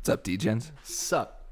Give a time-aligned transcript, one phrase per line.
[0.00, 0.72] What's up, D-Gens?
[0.82, 1.44] Sup?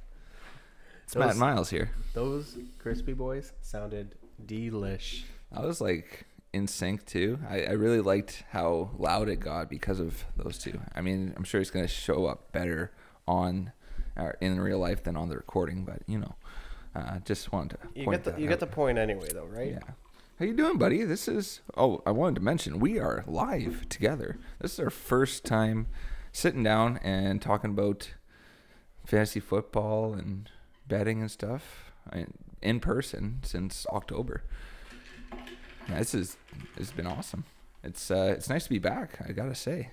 [1.04, 1.90] It's Matt Those- Miles here.
[2.14, 4.14] Those crispy boys sounded
[4.46, 5.24] delish.
[5.52, 6.24] I was like
[6.54, 7.38] in sync too.
[7.46, 10.80] I, I really liked how loud it got because of those two.
[10.94, 12.90] I mean, I'm sure it's gonna show up better
[13.26, 13.72] on
[14.16, 16.34] or in real life than on the recording, but you know,
[16.94, 18.48] uh, just wanted to You point get the that you out.
[18.48, 19.72] get the point anyway, though, right?
[19.72, 19.92] Yeah.
[20.38, 21.04] How you doing, buddy?
[21.04, 24.38] This is oh, I wanted to mention we are live together.
[24.58, 25.86] This is our first time
[26.32, 28.10] sitting down and talking about
[29.08, 30.50] fantasy football and
[30.86, 32.26] betting and stuff I-
[32.60, 34.42] in person since October.
[35.88, 36.36] Yeah, this is
[36.76, 37.44] it's been awesome.
[37.82, 39.18] It's uh, it's nice to be back.
[39.26, 39.92] I gotta say.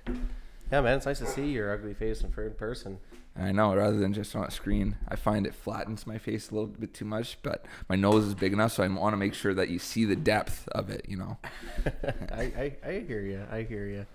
[0.71, 2.99] Yeah, man, it's nice to see your ugly face in person.
[3.37, 6.53] I know, rather than just on a screen, I find it flattens my face a
[6.55, 7.37] little bit too much.
[7.43, 10.03] But my nose is big enough, so I want to make sure that you see
[10.05, 11.05] the depth of it.
[11.07, 11.37] You know.
[12.31, 13.45] I, I I hear you.
[13.49, 14.05] I hear you.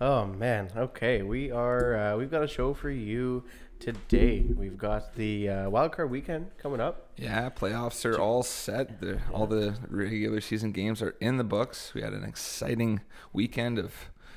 [0.00, 0.70] Oh man.
[0.76, 1.96] Okay, we are.
[1.96, 3.44] Uh, we've got a show for you
[3.82, 4.44] today.
[4.56, 7.08] We've got the uh, wildcard weekend coming up.
[7.16, 9.00] Yeah, playoffs are all set.
[9.00, 11.92] The, all the regular season games are in the books.
[11.92, 13.00] We had an exciting
[13.32, 13.92] weekend of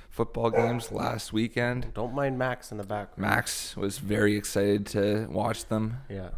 [0.09, 1.93] football games last weekend.
[1.93, 3.29] Don't mind Max in the background.
[3.29, 6.29] Max was very excited to watch them Yeah.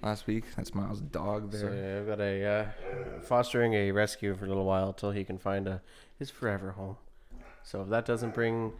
[0.00, 0.44] last week.
[0.56, 1.74] That's Miles' dog So there.
[1.74, 5.38] yeah, I've got a uh, fostering a rescue for a little while till he can
[5.38, 5.82] find a
[6.18, 6.98] his forever home.
[7.64, 8.74] So if that doesn't bring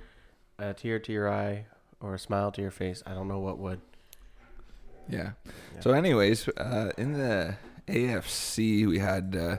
[0.61, 1.67] a tear to your eye
[2.05, 3.81] or a smile to your face, I don't know what would.
[5.09, 5.31] Yeah.
[5.75, 5.81] Yeah.
[5.81, 7.57] So, anyways, uh, in the
[7.89, 9.57] AFC, we had uh,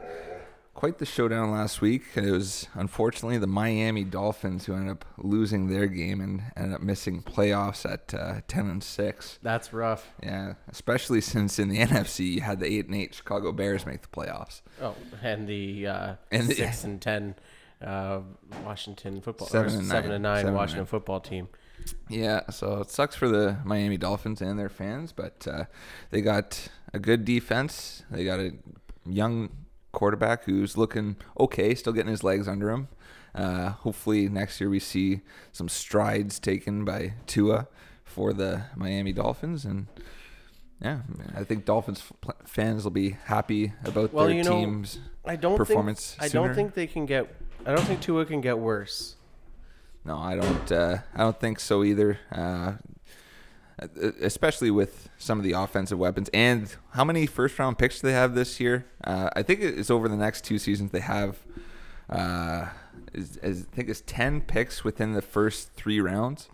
[0.74, 2.04] quite the showdown last week.
[2.16, 6.82] It was unfortunately the Miami Dolphins who ended up losing their game and ended up
[6.82, 9.40] missing playoffs at uh, ten and six.
[9.44, 10.12] That's rough.
[10.24, 14.02] Yeah, especially since in the NFC you had the eight and eight Chicago Bears make
[14.02, 14.62] the playoffs.
[14.82, 17.36] Oh, and the uh, And the- six and ten
[17.84, 18.22] uh,
[18.64, 20.16] Washington football Seven and seven nine.
[20.16, 20.86] and nine Seven Washington nine.
[20.88, 21.50] football team.
[22.10, 25.66] Yeah, so it sucks for the Miami Dolphins and their fans, but uh,
[26.12, 28.04] they got a good defense.
[28.12, 28.54] They got a
[29.06, 29.50] young
[29.92, 32.88] quarterback who's looking okay, still getting his legs under him.
[33.34, 35.22] Uh, hopefully next year we see
[35.52, 37.68] some strides taken by Tua
[38.04, 39.88] for the Miami Dolphins, and
[40.82, 41.00] yeah,
[41.36, 42.04] I think Dolphins
[42.46, 46.12] fans will be happy about Well, their you know, team's I don't performance.
[46.12, 46.48] think I sooner.
[46.48, 47.34] don't think they can get.
[47.66, 49.16] I don't think Tua can get worse.
[50.06, 50.72] No, I don't.
[50.72, 52.20] Uh, I don't think so either.
[52.32, 52.74] Uh,
[54.22, 58.14] especially with some of the offensive weapons and how many first round picks do they
[58.14, 58.86] have this year?
[59.04, 60.92] Uh, I think it's over the next two seasons.
[60.92, 61.40] They have,
[62.10, 62.68] uh,
[63.14, 66.50] is, is, I think it's ten picks within the first three rounds.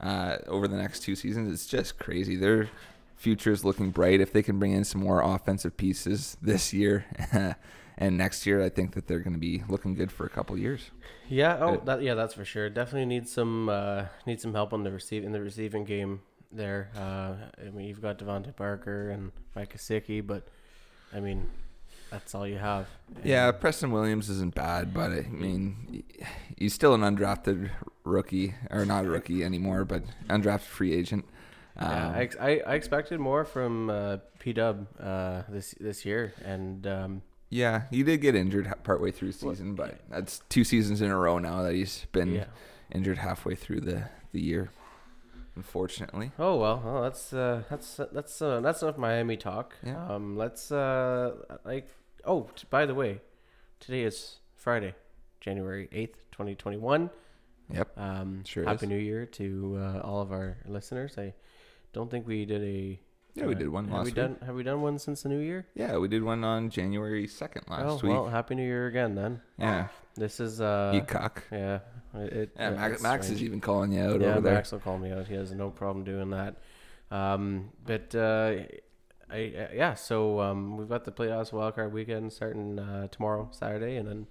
[0.00, 2.36] Uh, over the next two seasons, it's just crazy.
[2.36, 2.68] Their
[3.16, 7.04] future is looking bright if they can bring in some more offensive pieces this year.
[8.00, 10.56] And next year, I think that they're going to be looking good for a couple
[10.56, 10.90] years.
[11.28, 11.58] Yeah.
[11.60, 12.70] Oh, Uh, that yeah, that's for sure.
[12.70, 16.20] Definitely need some uh, need some help on the receive in the receiving game
[16.52, 16.90] there.
[16.96, 17.34] Uh,
[17.66, 20.46] I mean, you've got DeVante Parker and Mike Gesicki, but
[21.12, 21.50] I mean,
[22.10, 22.86] that's all you have.
[23.24, 26.04] Yeah, Preston Williams isn't bad, but I mean,
[26.56, 27.70] he's still an undrafted
[28.04, 31.24] rookie, or not a rookie anymore, but undrafted free agent.
[31.76, 36.04] Yeah, Um, I, ex- I, I expected more from uh, P Dub uh, this this
[36.04, 40.40] year, and um, yeah, he did get injured partway through the Well, season, but that's
[40.48, 42.44] two seasons in a row now that he's been yeah.
[42.92, 44.70] injured halfway through the, the year.
[45.56, 49.74] Unfortunately, Oh well, well that's uh, that's that's uh, that's enough Miami talk.
[49.84, 50.06] Yeah.
[50.08, 51.88] Um, let's uh, like
[52.24, 53.20] oh t- by the way,
[53.80, 54.94] today is Friday,
[55.40, 57.10] January eighth, twenty twenty one.
[57.72, 57.90] yep.
[57.98, 58.90] Um, Sure Happy is.
[58.90, 61.18] New Year to uh, all of our listeners.
[61.18, 61.34] I
[61.92, 63.00] don't think we did a.
[63.38, 64.14] Yeah, we did one have last we week.
[64.16, 65.66] done Have we done one since the New Year?
[65.74, 67.88] Yeah, we did one on January second last week.
[67.90, 68.12] oh week.
[68.22, 69.40] well, Happy New Year again then.
[69.58, 71.44] yeah, This is uh, you cuck.
[71.52, 71.80] yeah.
[72.14, 73.42] It, it, Yeah, Max, it's Max is strange.
[73.42, 74.54] even calling you out yeah, over there.
[74.54, 75.26] Max will call me out.
[75.28, 76.56] He has no problem doing that.
[77.10, 78.54] Um, but uh,
[79.30, 83.96] I uh, yeah, so um, we've got the playoffs wildcard weekend starting uh, tomorrow, Saturday,
[83.96, 84.26] and then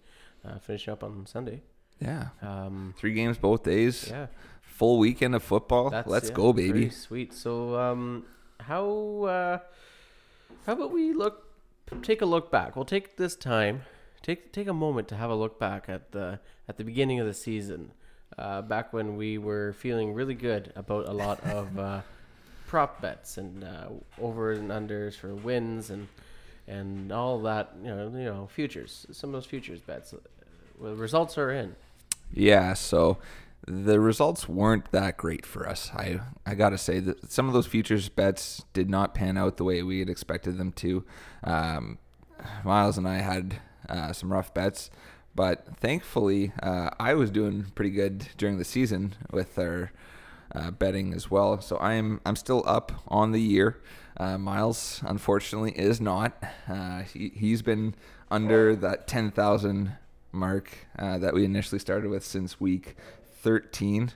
[0.45, 1.62] uh, finishing up on Sunday.
[2.01, 4.07] Yeah, Um, three games both days.
[4.09, 4.28] yeah,
[4.62, 5.89] Full weekend of football.
[5.89, 6.71] that's Let's yeah, go, baby.
[6.71, 7.33] Pretty sweet.
[7.33, 8.25] So um,
[8.62, 9.59] how uh,
[10.65, 11.44] how about we look
[12.01, 12.75] take a look back?
[12.75, 13.83] We'll take this time,
[14.21, 17.25] take take a moment to have a look back at the at the beginning of
[17.27, 17.92] the season,
[18.38, 22.01] uh, back when we were feeling really good about a lot of uh,
[22.68, 23.88] prop bets and uh,
[24.21, 26.07] over and unders for wins and
[26.68, 27.74] and all that.
[27.81, 29.06] You know, you know, futures.
[29.12, 30.13] Some of those futures bets.
[30.13, 30.18] uh,
[30.80, 31.75] Well, the results are in.
[32.33, 33.19] Yeah, so
[33.65, 35.92] the results weren't that great for us.
[35.94, 39.63] I I gotta say that some of those futures bets did not pan out the
[39.63, 41.04] way we had expected them to.
[41.44, 41.98] Um,
[42.63, 43.59] Miles and I had
[43.89, 44.89] uh, some rough bets,
[45.36, 49.92] but thankfully uh, I was doing pretty good during the season with our
[50.53, 51.60] uh, betting as well.
[51.62, 53.81] So I'm I'm still up on the year.
[54.18, 56.42] Uh, Miles, unfortunately, is not.
[56.68, 57.95] Uh, he he's been
[58.31, 59.98] under that ten thousand
[60.31, 62.95] mark uh, that we initially started with since week
[63.47, 64.11] thirteen,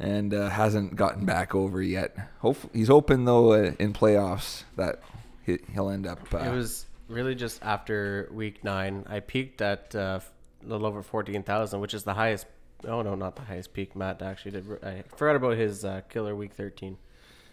[0.00, 2.16] and uh, hasn't gotten back over yet.
[2.40, 5.00] Hope he's hoping though uh, in playoffs that
[5.46, 6.20] he, he'll end up.
[6.34, 9.04] Uh, It was really just after week nine.
[9.08, 10.20] I peaked at uh,
[10.64, 12.46] a little over fourteen thousand, which is the highest.
[12.84, 13.94] Oh no, not the highest peak.
[13.94, 14.84] Matt actually did.
[14.84, 16.98] I forgot about his uh, killer week thirteen.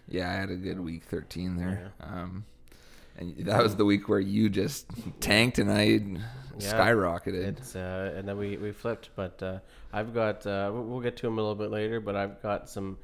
[0.07, 1.91] Yeah, I had a good week 13 there.
[1.99, 2.45] Um,
[3.17, 4.87] and that was the week where you just
[5.19, 5.99] tanked and I
[6.59, 7.57] skyrocketed.
[7.57, 9.59] It's uh, and then we, we flipped, but uh,
[9.93, 11.99] I've got uh, we'll get to them a little bit later.
[11.99, 12.97] But I've got some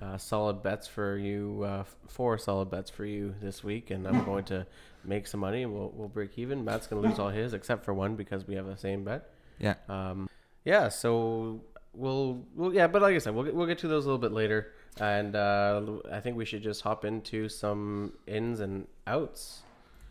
[0.00, 4.24] uh, solid bets for you, uh, four solid bets for you this week, and I'm
[4.24, 4.66] going to
[5.04, 5.62] make some money.
[5.62, 6.64] and We'll we'll break even.
[6.64, 9.30] Matt's gonna lose all his except for one because we have the same bet.
[9.58, 9.74] yeah.
[9.88, 10.28] Um,
[10.64, 11.60] yeah, so
[11.94, 14.18] we'll, we'll yeah, but like I said, we'll get, we'll get to those a little
[14.18, 19.62] bit later, and uh, I think we should just hop into some ins and outs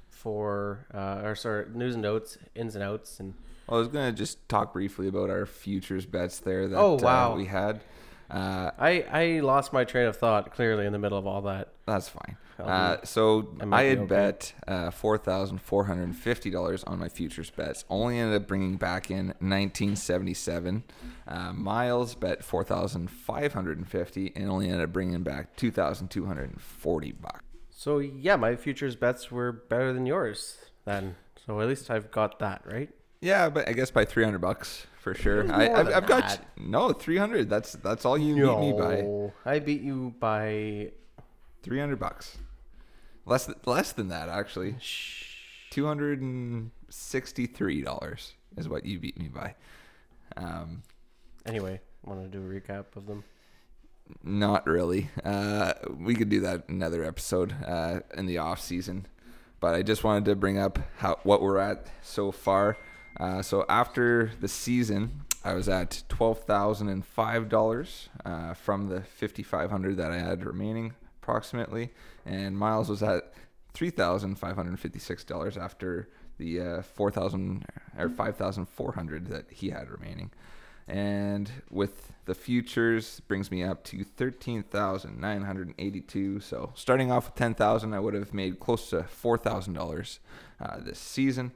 [0.09, 3.33] for uh, or sorry, news and notes, ins and outs, and
[3.69, 7.33] I was going to just talk briefly about our futures bets there that Oh, wow.
[7.33, 7.81] uh, we had.
[8.29, 11.69] Uh, I I lost my train of thought clearly in the middle of all that.
[11.85, 12.37] that's fine.
[12.59, 14.07] Uh, so I I had okay.
[14.07, 17.85] bet uh, $4,450 on my futures bets.
[17.89, 20.83] Only ended up bringing back in 1977.
[21.27, 27.43] Uh, Miles bet 4,550 and only ended up bringing back 2,240 bucks.
[27.69, 31.15] So yeah, my futures bets were better than yours then.
[31.45, 32.89] So at least I've got that right.
[33.21, 35.51] Yeah, but I guess by 300 bucks for sure.
[35.51, 36.45] I, I've, I've got that.
[36.57, 37.49] no 300.
[37.49, 39.51] That's that's all you beat me by.
[39.51, 40.91] I beat you by
[41.63, 42.37] 300 bucks.
[43.25, 44.75] Less th- less than that actually.
[45.71, 49.55] $263 is what you beat me by.
[50.37, 50.83] Um
[51.45, 51.81] anyway.
[52.03, 53.23] Want to do a recap of them?
[54.23, 55.09] not really.
[55.23, 59.07] Uh we could do that another episode uh in the off season.
[59.59, 62.77] But I just wanted to bring up how what we're at so far.
[63.19, 68.89] Uh, so after the season, I was at twelve thousand and five dollars uh, from
[68.89, 70.93] the fifty five hundred that I had remaining,
[71.25, 71.89] approximately,
[72.23, 73.33] and Miles was at
[73.73, 76.07] three thousand five hundred fifty six dollars after
[76.37, 77.65] the uh, four thousand
[77.97, 80.31] or five thousand four hundred that he had remaining.
[80.87, 86.41] And with the futures brings me up to thirteen thousand nine hundred eighty-two.
[86.41, 89.79] So starting off with ten thousand, I would have made close to four thousand uh,
[89.79, 90.19] dollars
[90.81, 91.53] this season.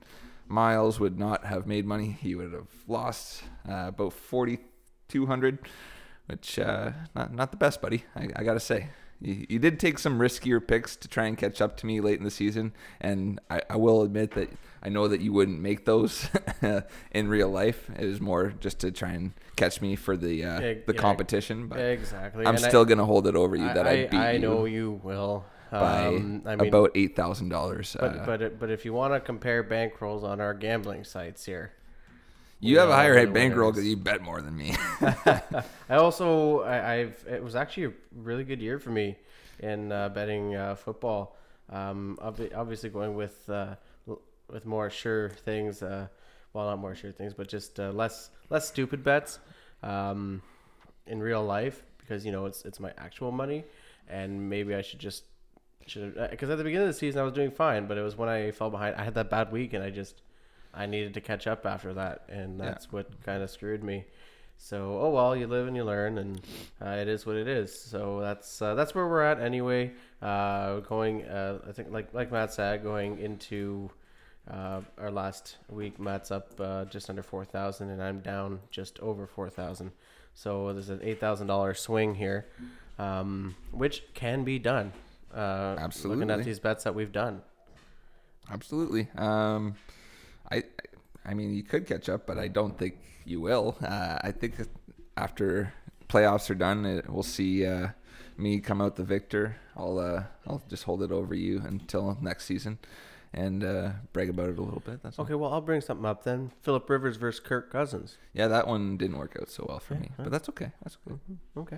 [0.47, 5.59] Miles would not have made money; he would have lost uh, about forty-two hundred,
[6.25, 8.05] which uh, not not the best, buddy.
[8.15, 8.89] I, I gotta say.
[9.21, 12.17] You, you did take some riskier picks to try and catch up to me late
[12.19, 14.49] in the season, and I, I will admit that
[14.81, 16.29] I know that you wouldn't make those
[17.11, 17.89] in real life.
[17.97, 21.67] It is more just to try and catch me for the uh, the yeah, competition,
[21.67, 22.45] but exactly.
[22.45, 24.39] I'm and I- still gonna hold it over you that I, I, beat I you
[24.39, 25.45] know you will.
[25.71, 27.95] by Um, I mean, about eight thousand dollars.
[27.99, 31.73] but Uh, but but if you want to compare bankrolls on our gambling sites here,
[32.59, 34.75] you have a higher head bankroll because you bet more than me.
[35.01, 39.17] I also I, I've it was actually a really good year for me
[39.59, 41.37] in uh, betting uh, football.
[41.69, 43.75] Um, obviously going with uh,
[44.51, 45.81] with more sure things.
[45.81, 46.07] Uh,
[46.53, 49.39] well, not more sure things, but just uh, less less stupid bets
[49.83, 50.41] um,
[51.05, 53.63] in real life because you know it's it's my actual money,
[54.07, 55.23] and maybe I should just
[55.85, 58.17] should because at the beginning of the season I was doing fine, but it was
[58.17, 58.95] when I fell behind.
[58.95, 60.21] I had that bad week, and I just
[60.79, 62.65] I needed to catch up after that, and Yeah.
[62.65, 64.05] that's what kind of screwed me.
[64.57, 66.41] So oh well, you live and you learn, and
[66.81, 67.69] uh, it is what it is.
[67.91, 69.91] So that's uh, that's where we're at anyway.
[70.21, 73.89] Uh, going, uh, I think like like Matt said, going into
[74.51, 78.99] uh, our last week, Matt's up uh, just under four thousand, and I'm down just
[78.99, 79.91] over four thousand.
[80.33, 82.47] So there's an eight thousand dollar swing here,
[82.97, 84.91] um, which can be done.
[85.33, 87.41] Uh, Looking at these bets that we've done.
[88.51, 89.07] Absolutely.
[89.15, 89.75] Um,
[90.51, 90.63] I,
[91.25, 93.77] I mean, you could catch up, but I don't think you will.
[93.81, 94.55] Uh, I think
[95.17, 95.73] after
[96.07, 97.89] playoffs are done, it, we'll see uh,
[98.37, 99.57] me come out the victor.
[99.75, 102.79] I'll, uh, I'll just hold it over you until next season,
[103.33, 105.03] and uh, brag about it a little bit.
[105.03, 105.25] That's all.
[105.25, 106.51] Okay, well I'll bring something up then.
[106.61, 108.17] Philip Rivers versus Kirk Cousins.
[108.33, 110.23] Yeah, that one didn't work out so well for Yeah, me, yeah.
[110.23, 110.71] but that's okay.
[110.83, 111.19] That's good.
[111.57, 111.77] Okay.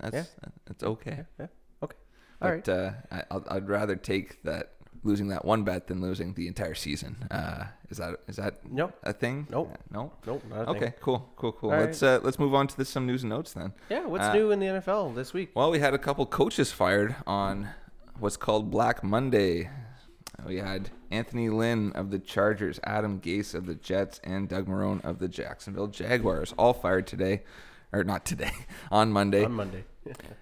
[0.00, 0.30] That's
[0.66, 1.24] that's okay.
[1.38, 1.46] Yeah.
[1.82, 1.96] Okay.
[2.42, 2.64] All right.
[2.64, 4.72] But uh, I, I'd rather take that
[5.04, 7.16] losing that one bet than losing the entire season.
[7.30, 8.92] Uh, is that is that Nope.
[9.04, 9.46] a thing?
[9.50, 9.70] Nope.
[9.72, 10.12] Uh, no.
[10.26, 10.42] Nope.
[10.50, 10.78] Not Okay.
[10.80, 10.92] thing.
[11.00, 11.32] Cool.
[11.36, 11.52] Cool.
[11.52, 11.70] Cool.
[11.70, 13.72] All let's uh, let's move on to this, some news and notes then.
[13.90, 14.06] Yeah.
[14.06, 15.50] What's Uh, new in the NFL this week?
[15.54, 17.68] Well, we had a couple coaches fired on
[18.18, 19.70] what's called Black Monday.
[20.46, 25.04] We had Anthony Lynn of the Chargers, Adam Gase of the Jets, and Doug Marrone
[25.04, 27.42] of the Jacksonville Jaguars, all fired today,
[27.92, 28.52] or not today,
[28.92, 29.44] on Monday.
[29.44, 29.84] On Monday.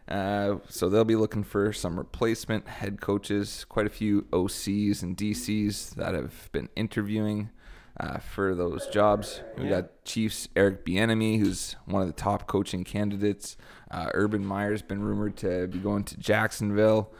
[0.08, 3.64] Uh, so they'll be looking for some replacement head coaches.
[3.68, 7.50] Quite a few OCs and DCs that have been interviewing
[7.98, 9.40] uh, for those jobs.
[9.58, 13.56] We got Chiefs Eric Bieniemy, who's one of the top coaching candidates.
[13.90, 17.10] Uh, Urban Meyer's been rumored to be going to Jacksonville,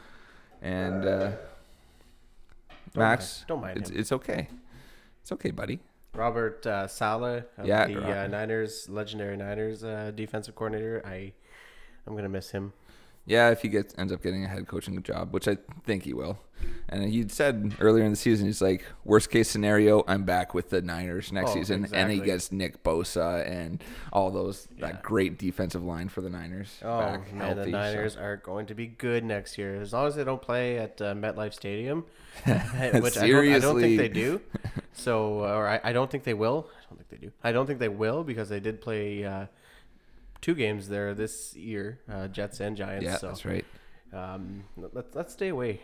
[0.61, 1.31] and uh,
[2.95, 3.99] Max, mind- don't mind it's, him.
[3.99, 4.47] it's okay.
[5.21, 5.79] It's okay, buddy.
[6.13, 11.01] Robert uh, Saleh, of Yeah, the uh, Niners, legendary Niners uh, defensive coordinator.
[11.05, 11.33] I,
[12.07, 12.73] I'm gonna miss him.
[13.25, 16.13] Yeah, if he gets ends up getting a head coaching job, which I think he
[16.13, 16.39] will.
[16.87, 20.69] And he said earlier in the season, he's like, worst case scenario, I'm back with
[20.69, 23.83] the Niners next Oh, season, and he gets Nick Bosa and
[24.13, 24.87] all those Yeah.
[24.87, 26.79] that great defensive line for the Niners.
[26.81, 29.91] Oh back man, the healthy, so- Niners are going to be good next year as
[29.91, 32.05] long as they don't play at uh, MetLife Stadium,
[32.45, 34.39] which I don't, I don't think they do.
[34.93, 36.67] So, or I, I don't think they will.
[36.75, 37.31] I don't think they do.
[37.43, 39.45] I don't think they will because they did play uh,
[40.41, 43.05] two games there this year, uh, Jets and Giants.
[43.05, 43.65] Yeah, so, that's right.
[44.13, 45.81] Um, let's let's stay away.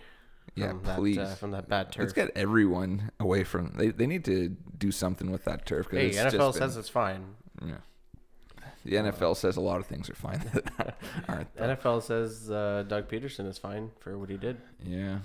[0.55, 1.17] Yeah, from that, please.
[1.17, 2.01] uh, from that bad turf.
[2.03, 3.73] Let's get everyone away from.
[3.77, 5.87] They, they need to do something with that turf.
[5.89, 7.25] hey, it's NFL says been- it's fine.
[7.65, 7.77] yeah.
[8.85, 10.97] The NFL says a lot of things are fine that
[11.29, 11.55] aren't.
[11.55, 11.63] though.
[11.75, 14.57] NFL says uh, Doug Pederson is fine for what he did.
[14.85, 15.19] Yeah,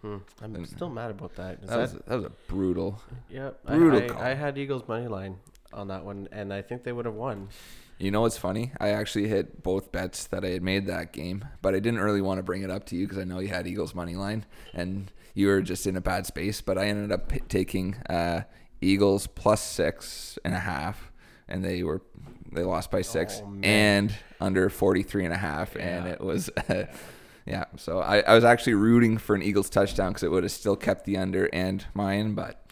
[0.00, 0.16] Hmm.
[0.42, 1.62] I'm Then- still mad about that.
[1.62, 3.00] Is that was that was a brutal.
[3.30, 4.22] Yeah, Brutal I, call.
[4.22, 5.36] I, I had Eagles money line
[5.72, 7.48] on that one, and I think they would have won.
[7.98, 8.72] You know what's funny?
[8.80, 12.20] I actually hit both bets that I had made that game, but I didn't really
[12.20, 14.44] want to bring it up to you because I know you had Eagles money line
[14.72, 16.60] and you were just in a bad space.
[16.60, 18.42] But I ended up p- taking uh,
[18.80, 21.12] Eagles plus six and a half,
[21.48, 22.02] and they were
[22.52, 26.50] they lost by six Oh, and under 43 and a half, and it was.
[27.46, 30.52] Yeah, so I, I was actually rooting for an Eagles touchdown because it would have
[30.52, 32.63] still kept the under and mine, but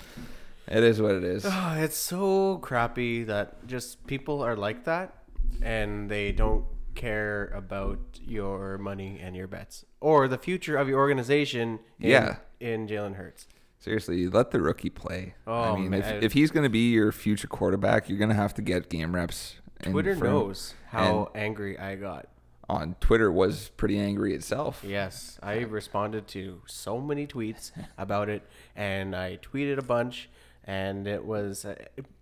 [0.69, 1.45] it is what it is.
[1.47, 5.15] Oh, it's so crappy that just people are like that,
[5.63, 6.65] and they don't
[6.95, 11.79] care about your money and your bets or the future of your organization.
[12.01, 12.37] In, Yeah.
[12.61, 13.47] in Jalen Hurts.
[13.79, 15.35] Seriously, let the rookie play.
[15.47, 16.01] I Oh, mean, man.
[16.19, 18.89] if, if he's going to be your future quarterback, you're going to have to get
[18.89, 19.57] game reps.
[19.83, 22.29] Twitter knows how angry I got.
[22.69, 24.85] On Twitter was pretty angry itself.
[24.87, 28.43] Yes, I responded to so many tweets about it,
[28.77, 30.31] and I tweeted a bunch,
[30.65, 31.75] and it was uh,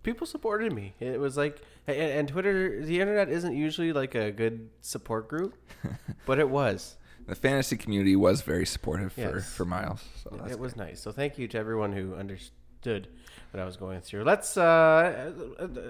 [0.03, 0.93] people supported me.
[0.99, 5.55] It was like, and, and Twitter, the internet isn't usually like a good support group,
[6.25, 6.97] but it was.
[7.27, 9.53] The fantasy community was very supportive for, Yes.
[9.53, 10.03] for Miles.
[10.23, 10.99] So It was nice.
[11.01, 13.07] So thank you to everyone who understood
[13.51, 14.23] what I was going through.
[14.23, 15.31] Let's uh,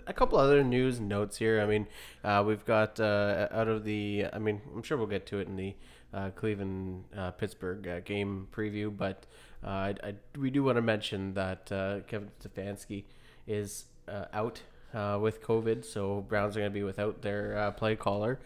[0.07, 1.61] a- couple other news notes here.
[1.61, 1.87] I mean,
[2.23, 4.25] uh, we've got uh, out of the.
[4.33, 5.73] I mean, I'm sure we'll get to it in the
[6.13, 9.25] uh, Cleveland uh, Pittsburgh uh, game preview, but
[9.63, 13.03] I, I, we do want to mention that uh, Kevin Stefanski
[13.47, 14.61] is uh, out
[14.93, 18.39] uh, with COVID, so Browns are going to be without their uh, play caller.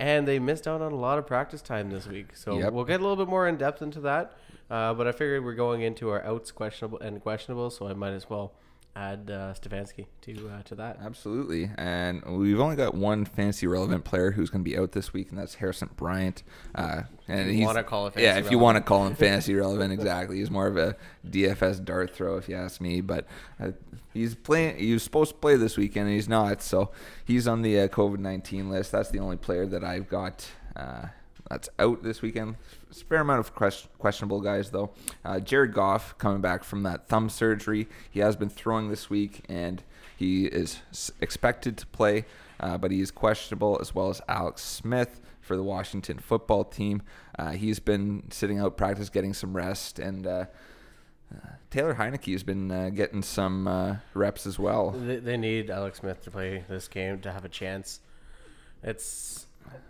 [0.00, 2.34] And they missed out on a lot of practice time this week.
[2.36, 2.72] So Yep.
[2.72, 4.36] we'll get a little bit more in depth into that.
[4.70, 8.12] Uh, but I figured we're going into our outs questionable and questionable, so I might
[8.12, 8.52] as well
[8.96, 10.98] add uh, Stefanski to uh, to that.
[11.02, 11.70] Absolutely.
[11.76, 15.30] And we've only got one fantasy relevant player who's going to be out this week,
[15.30, 16.42] and that's Harrison Bryant.
[16.74, 19.14] Uh, and you he's, wanna call it Yeah, fantasy if you want to call him
[19.16, 20.38] fantasy relevant, exactly.
[20.38, 20.96] He's more of a
[21.28, 23.00] DFS dart throw, if you ask me.
[23.00, 23.26] But
[23.60, 23.72] uh,
[24.12, 24.78] he's playing.
[24.78, 26.62] He was supposed to play this weekend, and he's not.
[26.62, 26.90] So
[27.24, 28.92] he's on the uh, COVID 19 list.
[28.92, 30.46] That's the only player that I've got.
[31.48, 32.56] That's out this weekend.
[32.88, 33.54] It's a fair amount of
[33.98, 34.90] questionable guys, though.
[35.24, 37.86] Uh, Jared Goff coming back from that thumb surgery.
[38.10, 39.82] He has been throwing this week, and
[40.16, 40.80] he is
[41.20, 42.24] expected to play,
[42.60, 47.02] uh, but he is questionable, as well as Alex Smith for the Washington football team.
[47.38, 50.46] Uh, he's been sitting out practice, getting some rest, and uh,
[51.34, 54.92] uh, Taylor Heinicke has been uh, getting some uh, reps as well.
[54.92, 58.00] They, they need Alex Smith to play this game to have a chance.
[58.82, 59.46] It's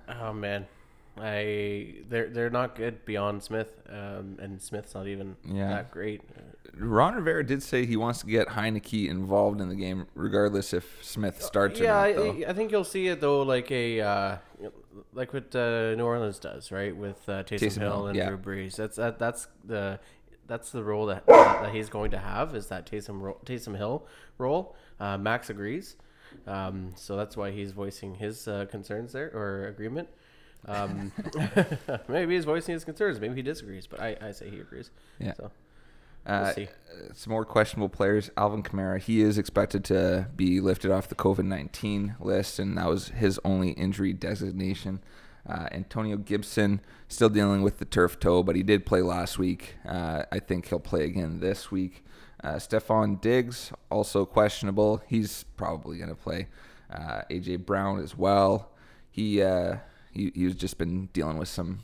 [0.09, 0.67] oh man,
[1.17, 5.69] I they're they're not good beyond Smith, um, and Smith's not even Yeah.
[5.69, 6.23] that great.
[6.77, 10.99] Ron Rivera did say he wants to get Heinicke involved in the game, regardless if
[11.03, 12.37] Smith starts yeah, or not.
[12.47, 14.37] I, I think you'll see it though, like a uh,
[15.13, 18.29] like what uh, New Orleans does, right, with uh, Taysom, Taysom Hill Hill, and yeah.
[18.29, 18.75] Drew Brees.
[18.77, 20.01] That's that, that's the
[20.49, 24.07] that's the role that that he's going to have is that Taysom ro- Taysom Hill
[24.39, 24.75] role.
[24.99, 25.97] Uh, Max agrees,
[26.47, 30.09] um, so that's why he's voicing his uh, concerns there or agreement.
[30.67, 31.13] Um,
[32.09, 33.21] maybe he's voicing his concerns.
[33.21, 34.91] Maybe he disagrees, but I, I say he agrees.
[35.19, 35.35] Yeah.
[35.37, 35.51] So
[36.27, 36.69] Uh, see.
[37.13, 38.31] some more questionable players.
[38.37, 42.89] Alvin Kamara, he is expected to be lifted off the COVID 19 list, and that
[42.89, 45.01] was his only injury designation.
[45.47, 49.75] Uh, Antonio Gibson still dealing with the turf toe, but he did play last week.
[49.87, 52.03] Uh, I think he'll play again this week.
[52.43, 55.03] Uh, Stefon Diggs, also questionable.
[55.07, 56.49] He's probably going to play.
[56.91, 58.71] Uh, AJ Brown as well.
[59.11, 59.77] He uh,
[60.15, 61.81] he he's just been dealing with some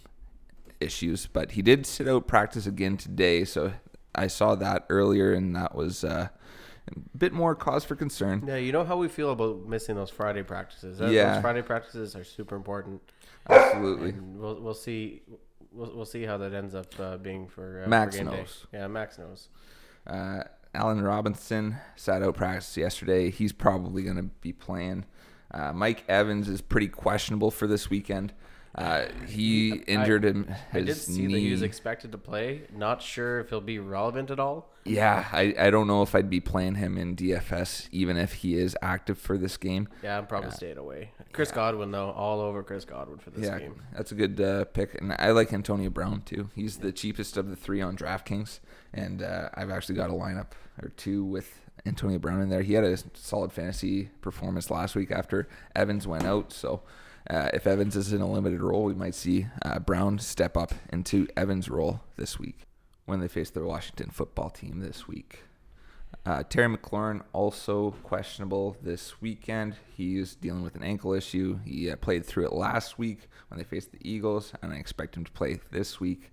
[0.81, 1.27] issues.
[1.27, 3.73] But he did sit out practice again today, so
[4.15, 6.29] I saw that earlier, and that was uh,
[6.89, 8.45] a bit more cause for concern.
[8.47, 10.99] Yeah, you know how we feel about missing those Friday practices.
[10.99, 11.41] Those Yeah.
[11.41, 13.03] Friday practices are super important.
[13.49, 14.11] Absolutely.
[14.11, 15.23] And we'll we'll see
[15.73, 18.39] we'll, we'll see how that ends up uh, being for uh, Max for game day.
[18.39, 18.67] knows.
[18.73, 19.49] Yeah, Max knows.
[20.07, 20.43] Uh,
[20.75, 23.31] Allen Robinson sat out practice yesterday.
[23.31, 25.05] He's probably going to be playing.
[25.51, 28.33] Uh, Mike Evans is pretty questionable for this weekend.
[28.75, 30.55] Uh, he injured him.
[30.73, 32.63] I did see that he was expected to play.
[32.75, 34.71] Not sure if he'll be relevant at all.
[34.85, 38.57] Yeah, I, I don't know if I'd be playing him in DFS even if he
[38.57, 39.89] is active for this game.
[40.03, 41.11] Yeah, I'm probably staying away.
[41.33, 43.83] Chris Godwin though, all over Chris Godwin for this yeah, game.
[43.95, 46.49] that's a good uh, pick, and I like Antonio Brown too.
[46.55, 48.61] He's the cheapest of the three on DraftKings,
[48.95, 52.63] and uh, I've actually got a lineup or two with Antonio Brown in there.
[52.63, 56.83] He had a solid fantasy performance last week after Evans went out, so.
[57.29, 60.73] Uh, if Evans is in a limited role, we might see uh, Brown step up
[60.91, 62.67] into Evans' role this week
[63.05, 65.45] when they face the Washington football team this week.
[66.27, 69.77] Uh, Terry McLaurin also questionable this weekend.
[69.97, 71.61] He's dealing with an ankle issue.
[71.65, 75.17] He uh, played through it last week when they faced the Eagles, and I expect
[75.17, 76.33] him to play this week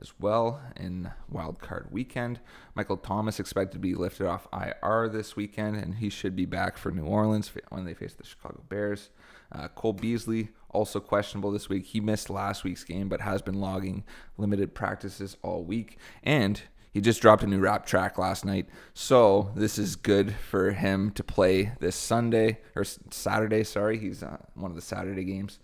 [0.00, 2.40] as well in wild card weekend.
[2.74, 6.76] Michael Thomas expected to be lifted off IR this weekend, and he should be back
[6.76, 9.10] for New Orleans when they face the Chicago Bears.
[9.52, 11.86] Uh, Cole Beasley also questionable this week.
[11.86, 14.04] He missed last week's game, but has been logging
[14.36, 16.62] limited practices all week, and
[16.96, 21.10] he just dropped a new rap track last night, so this is good for him
[21.10, 23.64] to play this Sunday or Saturday.
[23.64, 25.58] Sorry, he's uh, one of the Saturday games.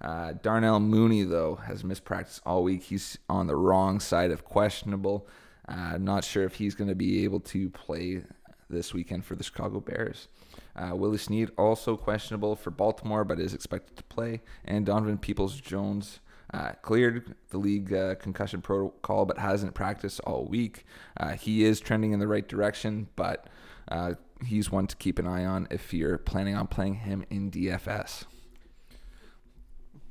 [0.00, 2.84] Uh, Darnell Mooney though has missed practice all week.
[2.84, 5.26] He's on the wrong side of questionable.
[5.68, 8.22] Uh, not sure if he's going to be able to play
[8.68, 10.28] this weekend for the Chicago Bears.
[10.74, 14.42] Uh, Willie Snead also questionable for Baltimore, but is expected to play.
[14.64, 16.20] And Donovan Peoples Jones
[16.52, 20.84] uh, cleared the league uh, concussion protocol, but hasn't practiced all week.
[21.16, 23.48] Uh, he is trending in the right direction, but
[23.88, 27.50] uh, he's one to keep an eye on if you're planning on playing him in
[27.50, 28.24] DFS.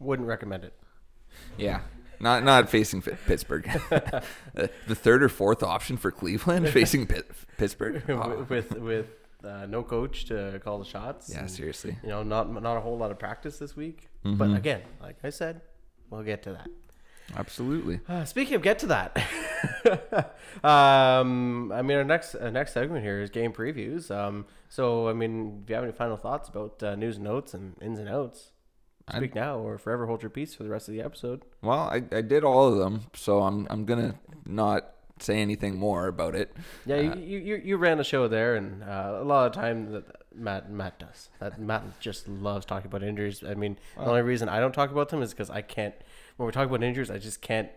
[0.06, 0.74] Wouldn't recommend it.
[1.58, 1.82] Yeah.
[2.20, 3.70] Not not facing Pittsburgh.
[4.54, 8.04] the third or fourth option for Cleveland facing Pit- Pittsburgh.
[8.10, 9.08] Oh, with with
[9.44, 11.30] uh, no coach to call the shots.
[11.30, 11.98] yeah, and, seriously.
[12.04, 14.08] You know, not not a whole lot of practice this week.
[14.24, 14.38] Mm-hmm.
[14.38, 15.62] But again, like I said,
[16.10, 16.70] we'll get to that.
[17.36, 18.00] Absolutely.
[18.08, 19.18] Uh, speaking of get to that,
[20.64, 24.12] um, I mean our next uh, next segment here is game previews.
[24.12, 27.54] Um, so I mean, if you have any final thoughts about uh, news and notes
[27.54, 28.52] and ins and outs,
[29.14, 31.44] Speak now or forever hold your peace for the rest of the episode.
[31.62, 34.16] Well, I, I did all of them, so I'm I'm gonna
[34.46, 36.56] not say anything more about it.
[36.86, 39.92] Yeah, Uh, you, you you ran the show there, and uh, a lot of time
[39.92, 41.30] that Matt Matt does.
[41.40, 43.44] That Matt just loves talking about injuries.
[43.44, 45.96] I mean, the only reason I don't talk about them is because I can't.
[46.38, 47.70] When we talk about injuries, I just can't.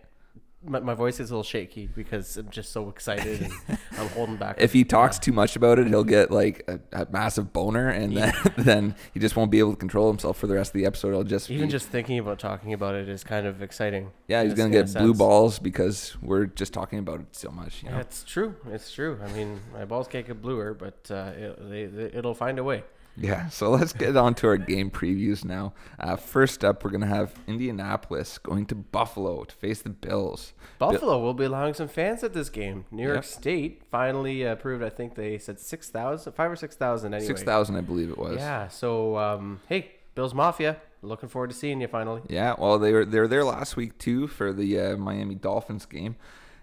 [0.64, 3.53] My, my voice is a little shaky because I'm just so excited and
[3.99, 4.57] I'm holding back.
[4.61, 8.16] If he talks too much about it, he'll get like a, a massive boner, and
[8.16, 10.85] then then he just won't be able to control himself for the rest of the
[10.85, 11.12] episode.
[11.12, 14.11] He'll just Even be- just thinking about talking about it is kind of exciting.
[14.27, 17.85] yeah, he's gonna get blue balls because we're just talking about it so much.
[17.85, 17.97] You know?
[17.97, 18.57] Yeah, it's true.
[18.73, 19.21] It's true.
[19.25, 22.64] I mean, my balls can't get bluer, but uh, it, they, they, it'll find a
[22.64, 22.83] way.
[23.20, 25.74] Yeah, so let's get on to our game previews now.
[25.98, 30.52] Uh, first up, we're going to have Indianapolis going to Buffalo to face the Bills.
[30.78, 32.85] Buffalo will be allowing some fans at this game.
[32.90, 33.24] New York Yep.
[33.24, 34.85] State finally uh, approved.
[34.85, 37.26] I think they said six thousand, five or six thousand anyway.
[37.26, 38.37] 6,000, I believe it was.
[38.37, 38.68] Yeah.
[38.68, 42.22] So um, hey, Bills Mafia, looking forward to seeing you finally.
[42.28, 45.87] Yeah, well, they were they were there last week too for the uh, Miami Dolphins
[45.87, 46.16] game,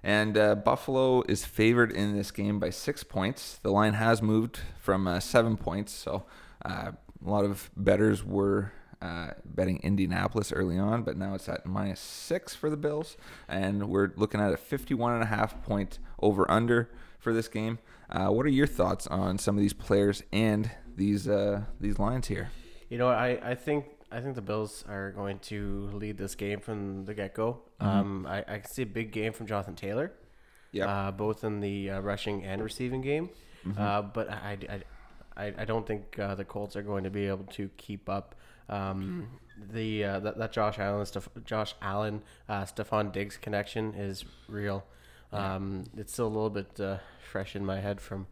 [0.04, 3.60] and uh, Buffalo is favored in this game by six points.
[3.62, 6.24] The line has moved from uh, seven points, so
[6.66, 6.92] uh,
[7.26, 12.00] a lot of betters were uh, betting Indianapolis early on, but now it's at minus
[12.00, 16.50] six for the Bills, and we're looking at a 51 and a half point over
[16.50, 17.80] under for this game.
[18.10, 22.28] Uh, what are your thoughts on some of these players and these uh, these lines
[22.28, 22.52] here?
[22.90, 26.60] You know, I, I think I think the Bills are going to lead this game
[26.60, 27.62] from the get go.
[27.80, 30.14] Um, I, I can see a big game from Jonathan Taylor.
[30.72, 30.88] Yep.
[30.88, 33.30] Uh, both in the uh, rushing and receiving game.
[33.78, 34.82] Uh, but I, I,
[35.38, 38.36] I, I don't think uh, the Colts are going to be able to keep up.
[38.70, 39.28] Um,
[39.72, 44.84] the uh, that, that Josh Allen, Steph- Josh Allen, uh, Stefon Diggs connection is real.
[45.32, 46.98] Um, it's still a little bit uh,
[47.32, 48.28] fresh in my head from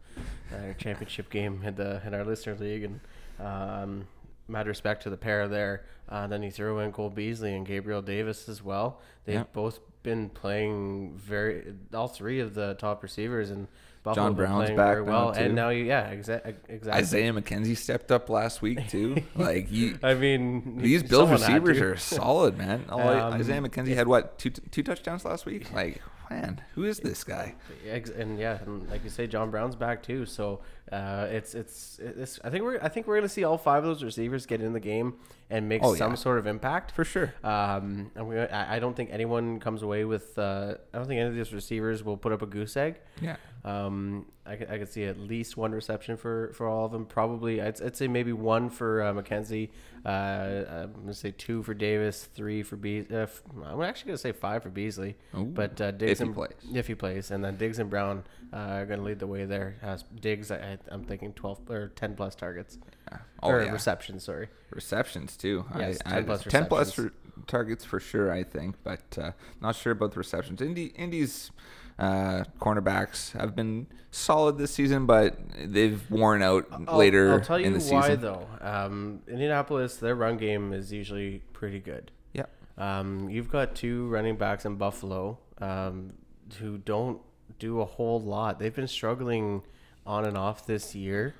[0.52, 3.00] our championship game in the in our listener league, and
[3.38, 4.06] um,
[4.48, 5.84] mad respect to the pair there.
[6.08, 9.00] Uh, then you throw in Cole Beasley and Gabriel Davis as well.
[9.24, 9.44] They've Yeah.
[9.52, 13.68] both been playing very all three of the top receivers and
[14.04, 15.40] Buffalo John Brown's playing back very now, well, too.
[15.40, 16.92] and now you, yeah, exa- exactly.
[16.92, 19.16] Isaiah McKenzie stepped up last week too.
[19.34, 22.84] like he, I mean, these Bills receivers are solid, man.
[22.90, 25.72] Um, Isaiah McKenzie had what two two touchdowns last week?
[25.72, 27.54] Like, man, who is this guy?
[27.90, 30.26] And yeah, and like you say, John Brown's back too.
[30.26, 30.60] So
[30.94, 32.38] uh, it's it's it's.
[32.44, 34.72] I think we're I think we're gonna see all five of those receivers get in
[34.72, 35.14] the game
[35.50, 36.16] and make Oh, some yeah.
[36.16, 36.92] sort of impact.
[36.92, 37.34] For sure.
[37.42, 40.38] Um, and we, I I don't think anyone comes away with.
[40.38, 43.00] Uh, I don't think any of these receivers will put up a goose egg.
[43.20, 43.36] Yeah.
[43.64, 47.06] Um, I could, I could see at least one reception for, for all of them.
[47.06, 49.70] Probably, I'd, I'd say maybe one for uh, McKenzie.
[50.04, 53.16] Uh, I'm gonna say two for Davis, three for Beasley.
[53.16, 53.26] Uh,
[53.64, 55.16] I'm actually gonna say five for Beasley.
[55.36, 56.50] Ooh, but uh, Diggs if he and plays.
[56.74, 59.76] if he plays, and then Diggs and Brown uh, are gonna lead the way there.
[59.82, 62.78] Uh, Diggs, I, I- I'm thinking 12 or 10 plus targets
[63.10, 63.18] Yeah.
[63.42, 63.72] Oh or yeah.
[63.72, 64.24] receptions.
[64.24, 64.48] Sorry.
[64.70, 65.64] receptions too.
[65.78, 67.10] Yes, I, 10 I, plus 10 plus re-
[67.46, 68.32] targets for sure.
[68.32, 70.60] I think, but uh, not sure about the receptions.
[70.62, 71.50] Indy Indy's
[71.98, 77.58] uh, cornerbacks have been solid this season, but they've worn out I'll- later I'll tell
[77.60, 78.20] you in the why season.
[78.20, 78.46] though.
[78.60, 82.10] Um, Indianapolis, their run game is usually pretty good.
[82.32, 82.46] Yeah.
[82.78, 86.14] Um, you've got two running backs in Buffalo um,
[86.58, 87.20] who don't
[87.60, 88.58] do a whole lot.
[88.58, 89.62] They've been struggling
[90.06, 91.34] on and off this year,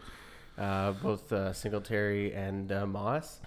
[0.59, 3.41] uh, both uh, Singletary and uh, Moss.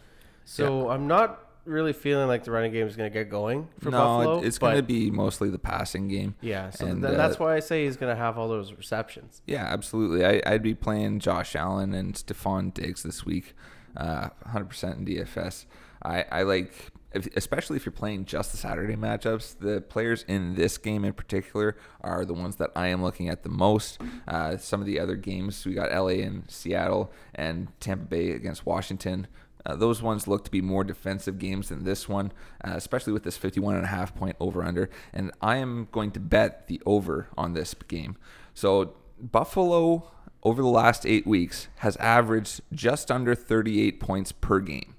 [0.45, 3.91] So I'm not really feeling like the running game is going to get going for
[3.91, 4.41] no, Buffalo.
[4.41, 6.36] it's going to be mostly the passing game.
[6.41, 6.69] yeah.
[6.69, 9.41] So and, then uh, that's why I say he's going to have all those receptions.
[9.45, 10.25] Yeah, absolutely.
[10.25, 13.53] I, I'd be playing Josh Allen and Stefon Diggs this week,
[13.95, 15.65] uh, 100% in DFS.
[16.03, 16.73] I, I like,
[17.13, 21.13] if, especially if you're playing just the Saturday matchups, the players in this game in
[21.13, 24.00] particular are the ones that I am looking at the most.
[24.28, 28.65] Uh, some of the other games, we got LA and Seattle and Tampa Bay against
[28.65, 29.28] Washington.
[29.65, 32.32] Uh, those ones look to be more defensive games than this one,
[32.63, 34.89] uh, especially with this 51 and a half point over under.
[35.13, 38.15] And I am going to bet the over on this game.
[38.54, 40.12] So Buffalo
[40.43, 44.96] over the last eight weeks has averaged just under 38 points per game.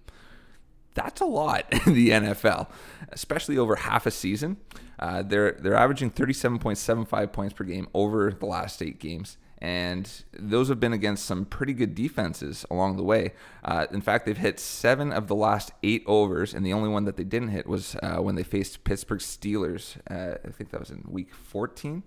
[0.99, 2.69] That's a lot in the NFL,
[3.11, 4.57] especially over half a season.
[4.99, 10.69] Uh, they're they're averaging 37.75 points per game over the last eight games, and those
[10.69, 13.33] have been against some pretty good defenses along the way.
[13.63, 17.05] Uh, in fact, they've hit seven of the last eight overs, and the only one
[17.05, 19.99] that they didn't hit was uh, when they faced Pittsburgh Steelers.
[20.11, 22.03] Uh, I think that was in Week 14.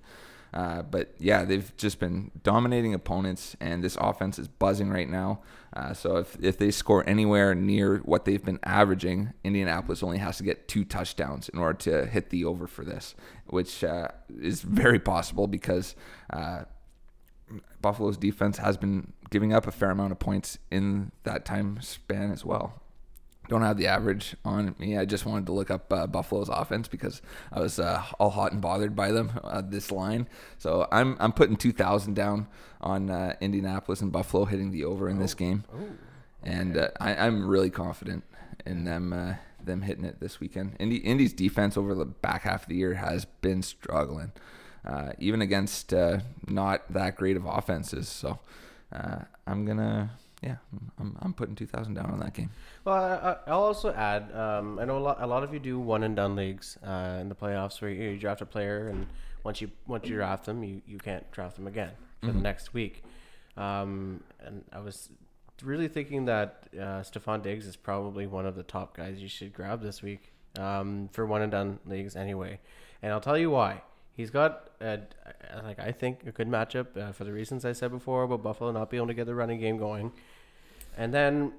[0.54, 5.40] Uh, but yeah, they've just been dominating opponents, and this offense is buzzing right now.
[5.74, 10.38] Uh, so if, if they score anywhere near what they've been averaging, Indianapolis only has
[10.38, 13.16] to get two touchdowns in order to hit the over for this,
[13.48, 14.10] which uh,
[14.42, 15.96] is very possible because
[16.32, 16.64] uh,
[17.82, 22.32] Buffalo's defense has been giving up a fair amount of points in that time span
[22.32, 22.81] as well
[23.52, 24.98] don't have the average on me.
[24.98, 28.54] I just wanted to look up uh, Buffalo's offense because I was uh, all hot
[28.54, 30.28] and bothered by them uh, this line.
[30.58, 32.48] So I'm I'm putting two thousand down
[32.80, 35.66] on uh, Indianapolis and Buffalo hitting the over in this game,
[36.44, 38.24] and uh, I, I'm really confident
[38.66, 40.78] in them uh, them hitting it this weekend.
[40.80, 44.32] Indy Indy's defense over the back half of the year has been struggling,
[44.86, 48.08] uh, even against uh, not that great of offenses.
[48.08, 48.40] So
[48.94, 50.12] uh, I'm gonna.
[50.41, 50.56] Yeah,
[50.99, 52.49] I'm, I'm putting two thousand down on that game.
[52.84, 54.36] Well, I, I- I'll also add.
[54.36, 57.19] Um, I know a lot, a lot of you do one and done leagues uh,
[57.21, 59.06] in the playoffs where you, you draft a player, and
[59.43, 62.73] once you once you draft them, you, you can't draft them again for the next
[62.73, 63.04] week.
[63.58, 65.10] Um, and I was
[65.62, 69.54] really thinking that uh, Stefon Diggs is probably one of the top guys you should
[69.54, 72.60] grab this week um, for one and done leagues anyway.
[73.04, 73.82] And I'll tell you why.
[74.13, 74.99] He's got, a,
[75.63, 78.71] like I think, a good matchup uh, for the reasons I said before about Buffalo
[78.71, 80.12] not being able to get the running game going.
[80.97, 81.54] And then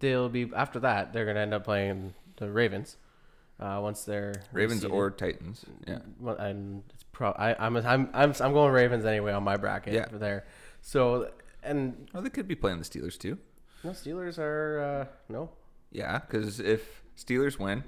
[0.00, 2.96] they'll be after that they're gonna end up playing the Ravens
[3.60, 4.92] uh, once they're Ravens reseeded.
[4.92, 5.64] or Titans.
[5.86, 5.98] Yeah.
[6.20, 7.30] well, and it's pro.
[7.30, 10.08] I, I'm I'm I'm I'm going Ravens anyway on my bracket Yeah.
[10.08, 10.46] for there.
[10.80, 11.30] So
[11.62, 13.38] and Well, they could be playing the Steelers too.
[13.84, 15.50] no Steelers are uh, no
[15.90, 17.82] Yeah, because if Steelers win,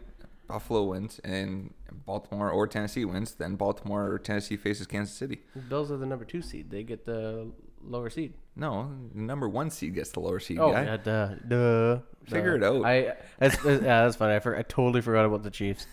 [0.47, 1.75] Buffalo wins, and
[2.07, 5.41] Baltimore or Tennessee wins, then Baltimore or Tennessee faces Kansas City.
[5.69, 6.71] Bills are the number two seed.
[6.71, 7.51] They get the
[7.85, 8.33] lower seed.
[8.59, 10.59] No, number one seed gets the lower seed.
[10.59, 10.83] Oh guy.
[10.85, 11.99] yeah, duh, duh.
[12.27, 12.67] Figure duh.
[12.75, 12.85] it out.
[12.85, 14.35] I that's, that's- yeah, that's funny.
[14.35, 15.87] I, for, I totally forgot about the Chiefs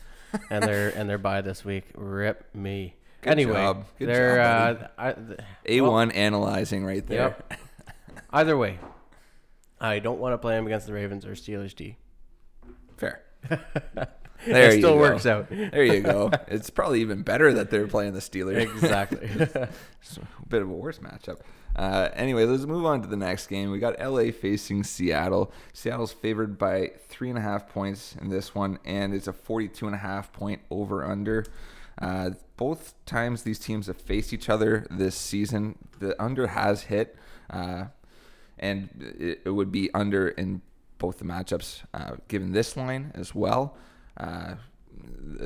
[0.50, 1.86] and their and their bye this week.
[1.94, 2.96] Rip me.
[3.22, 3.86] Good anyway, job.
[4.00, 7.36] Good they're job, uh, I, th- A well, one analyzing right there.
[7.50, 7.54] Yep.
[8.34, 8.80] Either way,
[9.80, 11.98] I don't want to play them against the Ravens or Steelers D.
[12.98, 13.22] Fair.
[14.46, 15.00] it There you still go.
[15.00, 15.50] works out.
[15.50, 16.32] There you go.
[16.48, 18.62] it's probably even better that they're playing the Steelers.
[18.62, 19.30] exactly.
[20.08, 21.40] It's a bit of a worse matchup.
[21.76, 23.72] Uh, anyway, let's move on to the next game.
[23.72, 25.52] We got LA facing Seattle.
[25.74, 29.86] Seattle's favored by three and a half points in this one, and it's a 42
[29.88, 31.46] and a half point over under.
[32.02, 37.18] Uh, both times these teams have faced each other this season, the under has hit,
[37.50, 37.86] uh,
[38.60, 40.62] and it, it, would be under in
[40.98, 43.76] both the matchups uh, given this line as well.
[44.18, 44.56] Uh,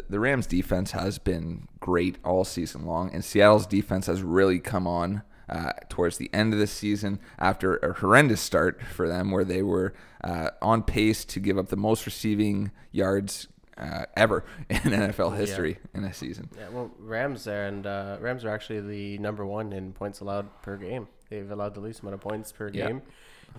[0.10, 4.88] the Rams defense has been great all season long, and Seattle's defense has really come
[4.88, 9.43] on uh, towards the end of the season after a horrendous start for them, where
[9.43, 14.77] they were uh, on pace to give up the most receiving yards uh, ever in
[14.79, 15.99] NFL history yeah.
[15.99, 16.49] in a season.
[16.58, 20.47] Yeah, well, Rams there and uh, Rams are actually the number one in points allowed
[20.62, 21.08] per game.
[21.29, 22.88] They've allowed the least amount of points per yeah.
[22.88, 23.01] game.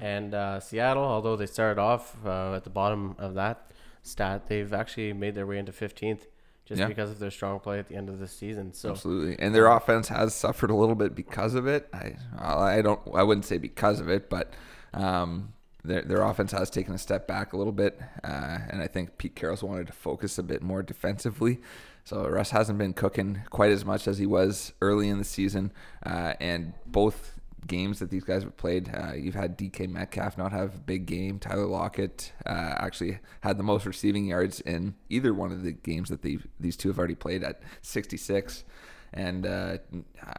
[0.00, 3.69] And uh, Seattle, although they started off uh, at the bottom of that
[4.02, 6.26] stat, they've actually made their way into 15th
[6.70, 6.86] just yeah.
[6.86, 8.72] because of their strong play at the end of the season.
[8.72, 11.88] So absolutely, and their offense has suffered a little bit because of it.
[11.92, 14.52] I I don't I wouldn't say because of it, but
[14.94, 18.86] um, their their offense has taken a step back a little bit, uh, and I
[18.86, 21.60] think Pete Carroll's wanted to focus a bit more defensively.
[22.04, 25.72] So Russ hasn't been cooking quite as much as he was early in the season,
[26.06, 28.90] uh, and both games that these guys have played.
[28.94, 31.38] Uh, you've had DK Metcalf not have a big game.
[31.38, 36.08] Tyler Lockett uh, actually had the most receiving yards in either one of the games
[36.08, 38.64] that these two have already played at 66.
[39.12, 39.78] And uh,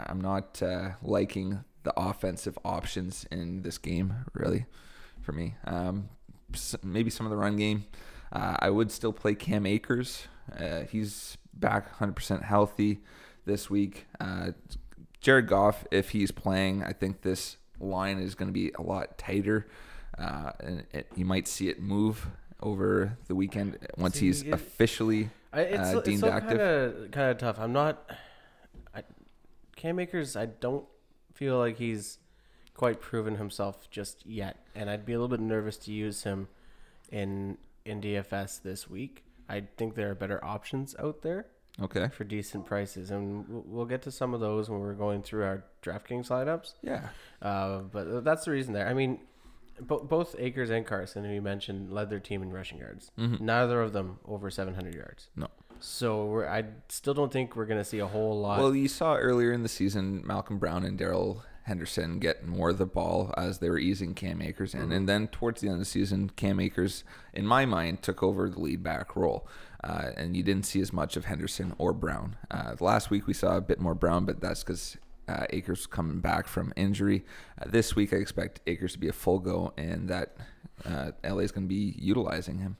[0.07, 4.65] I'm not uh, liking the offensive options in this game, really,
[5.21, 5.55] for me.
[5.65, 6.09] Um,
[6.83, 7.85] maybe some of the run game.
[8.31, 10.27] Uh, I would still play Cam Akers.
[10.57, 13.01] Uh, he's back 100% healthy
[13.45, 14.07] this week.
[15.21, 19.17] Jared Goff, if he's playing, I think this line is going to be a lot
[19.17, 19.67] tighter,
[20.17, 22.27] uh, and it, you might see it move
[22.61, 27.11] over the weekend once see, he's it, officially it's, uh, deemed it's active.
[27.11, 27.59] Kind of tough.
[27.59, 28.09] I'm not.
[28.95, 29.03] I,
[29.75, 30.85] Cam Akers, I don't
[31.33, 32.17] feel like he's
[32.73, 36.47] quite proven himself just yet, and I'd be a little bit nervous to use him
[37.11, 39.23] in in DFS this week.
[39.49, 41.47] I think there are better options out there.
[41.79, 42.09] Okay.
[42.09, 45.63] For decent prices, and we'll get to some of those when we're going through our
[45.81, 46.73] DraftKings lineups.
[46.81, 47.09] Yeah.
[47.41, 48.87] Uh, but that's the reason there.
[48.87, 49.19] I mean,
[49.79, 53.11] bo- both Akers and Carson, who you mentioned, led their team in rushing yards.
[53.17, 53.43] Mm-hmm.
[53.43, 55.29] Neither of them over 700 yards.
[55.35, 55.47] No.
[55.79, 58.59] So I still don't think we're going to see a whole lot.
[58.59, 62.77] Well, you saw earlier in the season Malcolm Brown and Darrell Henderson get more of
[62.77, 64.81] the ball as they were easing Cam Akers in.
[64.81, 64.91] Mm-hmm.
[64.91, 67.03] And then towards the end of the season, Cam Akers,
[67.33, 69.47] in my mind, took over the lead back role.
[69.83, 72.35] Uh, and you didn't see as much of Henderson or Brown.
[72.51, 76.19] Uh, last week we saw a bit more Brown, but that's because uh, Akers coming
[76.19, 77.25] back from injury.
[77.59, 80.35] Uh, this week I expect Akers to be a full go, and that
[80.85, 82.77] uh, LA is going to be utilizing him.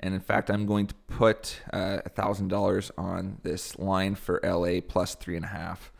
[0.00, 4.80] And in fact, I'm going to put uh, thousand dollars on this line for LA
[4.80, 5.92] plus three and a half.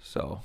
[0.00, 0.40] So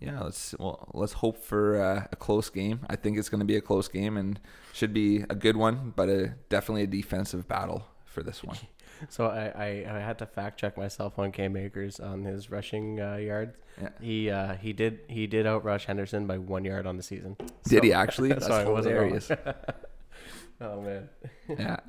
[0.00, 2.80] yeah, let's well let's hope for uh, a close game.
[2.88, 4.40] I think it's going to be a close game and
[4.72, 8.56] should be a good one, but a, definitely a defensive battle for this one.
[9.08, 13.00] So I, I, I, had to fact check myself on Cam Akers on his rushing
[13.00, 13.56] uh, yards.
[13.80, 13.88] Yeah.
[14.00, 17.36] He uh, he did he did outrush Henderson by one yard on the season.
[17.64, 18.28] Did so, he actually?
[18.32, 19.30] That's so hilarious.
[20.60, 21.08] oh man.
[21.48, 21.80] yeah.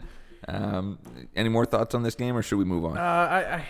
[0.47, 0.99] Um,
[1.35, 2.97] any more thoughts on this game, or should we move on?
[2.97, 3.65] Uh, I, I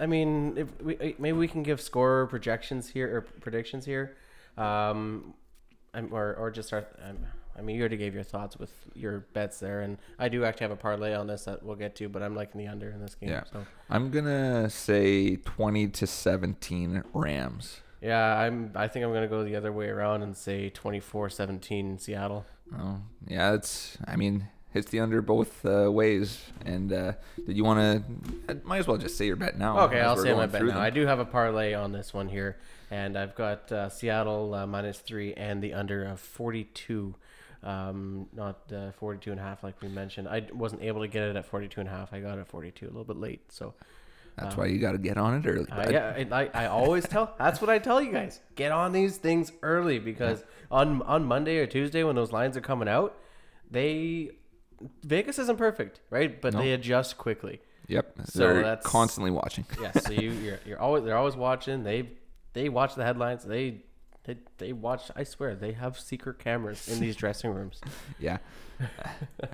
[0.00, 4.16] I mean, if we maybe we can give score projections here or predictions here,
[4.56, 5.34] um,
[5.94, 6.86] or or just our.
[7.02, 7.18] Um,
[7.56, 10.64] I mean, you already gave your thoughts with your bets there, and I do actually
[10.64, 13.00] have a parlay on this that we'll get to, but I'm liking the under in
[13.00, 13.30] this game.
[13.30, 13.44] Yeah.
[13.52, 17.80] So I'm gonna say 20 to 17 Rams.
[18.00, 18.72] Yeah, I'm.
[18.74, 22.44] I think I'm gonna go the other way around and say 24-17 Seattle.
[22.76, 23.54] Oh, yeah.
[23.54, 23.96] It's.
[24.06, 26.40] I mean, hits the under both uh, ways.
[26.64, 27.12] And uh,
[27.46, 28.04] did you want
[28.46, 28.60] to?
[28.64, 29.80] Might as well just say your bet now.
[29.80, 30.68] Okay, I'll say my bet now.
[30.68, 30.78] Them.
[30.78, 32.56] I do have a parlay on this one here,
[32.90, 37.14] and I've got uh, Seattle uh, minus three and the under of 42.
[37.62, 40.28] Um, not uh, 42 and a half like we mentioned.
[40.28, 42.12] I wasn't able to get it at 42 and a half.
[42.12, 43.52] I got it at 42, a little bit late.
[43.52, 43.74] So
[44.36, 45.70] that's um, why you got to get on it early.
[45.70, 47.34] Uh, yeah, I, I always tell.
[47.38, 48.40] That's what I tell you guys.
[48.56, 52.60] Get on these things early because on on Monday or Tuesday when those lines are
[52.62, 53.16] coming out,
[53.70, 54.30] they
[55.04, 56.40] Vegas isn't perfect, right?
[56.40, 57.60] But they adjust quickly.
[57.88, 58.18] Yep.
[58.24, 59.66] So they're that's constantly watching.
[59.80, 59.92] yeah.
[59.92, 61.84] So you you're, you're always they're always watching.
[61.84, 62.10] They
[62.54, 63.44] they watch the headlines.
[63.44, 63.84] They
[64.24, 65.10] they they watch.
[65.16, 67.80] I swear they have secret cameras in these dressing rooms.
[68.18, 68.38] Yeah.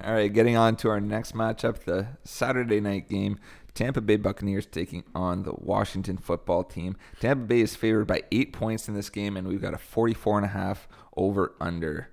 [0.05, 0.33] All right.
[0.33, 3.39] Getting on to our next matchup, the Saturday night game.
[3.75, 6.97] Tampa Bay Buccaneers taking on the Washington football team.
[7.21, 10.39] Tampa Bay is favored by eight points in this game, and we've got a 44
[10.39, 12.09] and a half over under.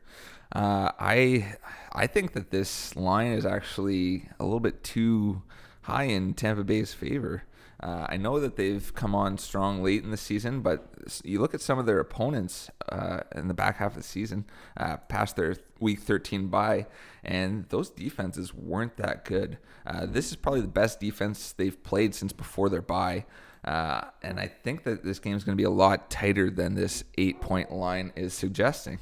[0.54, 1.56] Uh, I
[1.91, 5.41] I think that this line is actually a little bit too
[5.82, 7.44] high in Tampa Bay's favor.
[7.81, 10.88] Uh, I know that they've come on strong late in the season, but
[11.23, 14.45] you look at some of their opponents uh, in the back half of the season,
[14.77, 16.88] uh, past their week 13 bye,
[17.23, 19.57] and those defenses weren't that good.
[19.85, 23.25] Uh, this is probably the best defense they've played since before their bye.
[23.65, 26.75] Uh, and I think that this game is going to be a lot tighter than
[26.75, 28.99] this eight point line is suggesting.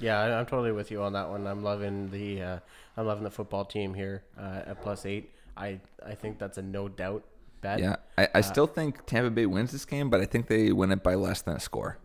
[0.00, 1.46] Yeah, I'm totally with you on that one.
[1.46, 2.58] I'm loving the uh,
[2.96, 5.32] I'm loving the football team here at plus eight.
[5.56, 7.24] I I think that's a no doubt
[7.66, 7.80] bet.
[7.80, 10.92] Yeah, I, I still think Tampa Bay wins this game, but I think they win
[10.92, 11.98] it by less than a score.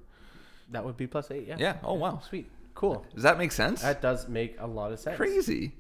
[0.72, 1.48] That would be plus eight.
[1.48, 1.58] Yeah.
[1.60, 1.78] Yeah.
[1.84, 2.22] Oh wow.
[2.28, 2.50] Sweet.
[2.74, 3.06] Cool.
[3.14, 3.82] Does that make sense?
[3.82, 5.18] That does make a lot of sense.
[5.18, 5.74] Crazy.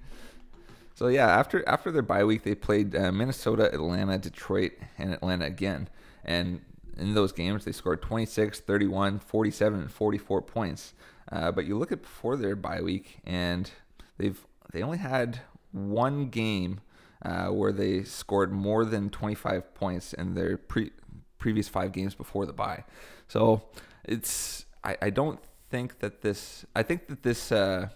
[0.94, 5.46] So yeah, after after their bye week, they played uh, Minnesota, Atlanta, Detroit, and Atlanta
[5.46, 5.90] again.
[6.24, 6.62] And
[6.98, 10.94] in those games, they scored 26, 31, 47, and 44 points.
[11.32, 13.72] Uh, but you look at before their bye week, and
[14.18, 14.40] they've
[14.74, 15.40] they only had
[15.72, 16.82] one game
[17.24, 20.92] uh, where they scored more than 25 points in their pre-
[21.38, 22.84] previous five games before the bye.
[23.28, 23.64] So
[24.04, 27.90] it's I, I don't think that this I think that this uh,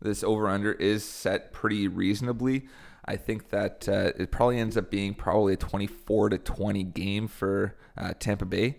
[0.00, 2.66] this over under is set pretty reasonably.
[3.04, 7.26] I think that uh, it probably ends up being probably a 24 to 20 game
[7.26, 8.78] for uh, Tampa Bay,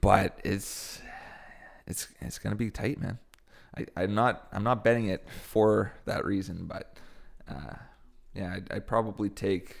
[0.00, 1.00] but it's
[1.86, 3.18] it's it's gonna be tight, man.
[3.76, 6.96] I, I'm not I'm not betting it for that reason, but
[7.48, 7.74] uh,
[8.36, 9.76] yeah, I'd, I'd probably take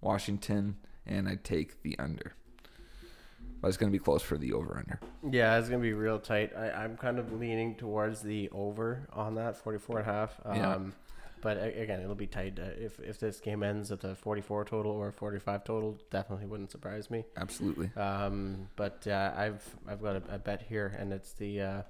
[0.00, 0.76] Washington
[1.06, 2.34] and I'd take the under.
[3.60, 4.98] But it's gonna be close for the over under.
[5.30, 6.52] Yeah, it's gonna be real tight.
[6.56, 10.40] I, I'm kind of leaning towards the over on that 44 and a half.
[10.44, 10.78] Um, Yeah.
[11.42, 12.56] But again, it'll be tight.
[12.60, 16.70] Uh, if if this game ends at a 44 total or 45 total, definitely wouldn't
[16.70, 17.24] surprise me.
[17.36, 17.90] Absolutely.
[17.96, 21.82] Um, but uh, I've I've got a, a bet here, and it's the uh,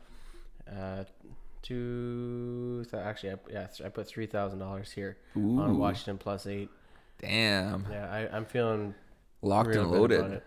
[0.74, 1.04] uh,
[1.62, 2.84] two.
[2.90, 6.68] th- Actually, I, yeah, I put three thousand dollars here on Washington plus eight.
[7.18, 7.86] Damn.
[7.90, 8.94] Yeah, I, I'm feeling
[9.42, 10.42] Locked and loaded.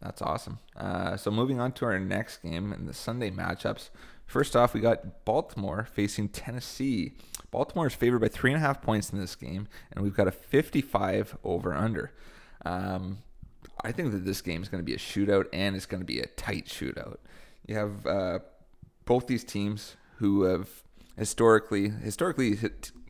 [0.00, 0.58] That's awesome.
[0.76, 3.90] Uh, so moving on to our next game in the Sunday matchups.
[4.26, 7.14] First off, we got Baltimore facing Tennessee.
[7.50, 10.28] Baltimore is favored by three and a half points in this game, and we've got
[10.28, 12.12] a 55 over under.
[12.64, 13.18] Um,
[13.82, 16.06] I think that this game is going to be a shootout, and it's going to
[16.06, 17.16] be a tight shootout.
[17.66, 18.38] You have uh,
[19.08, 20.68] both these teams who have
[21.16, 22.58] historically, historically,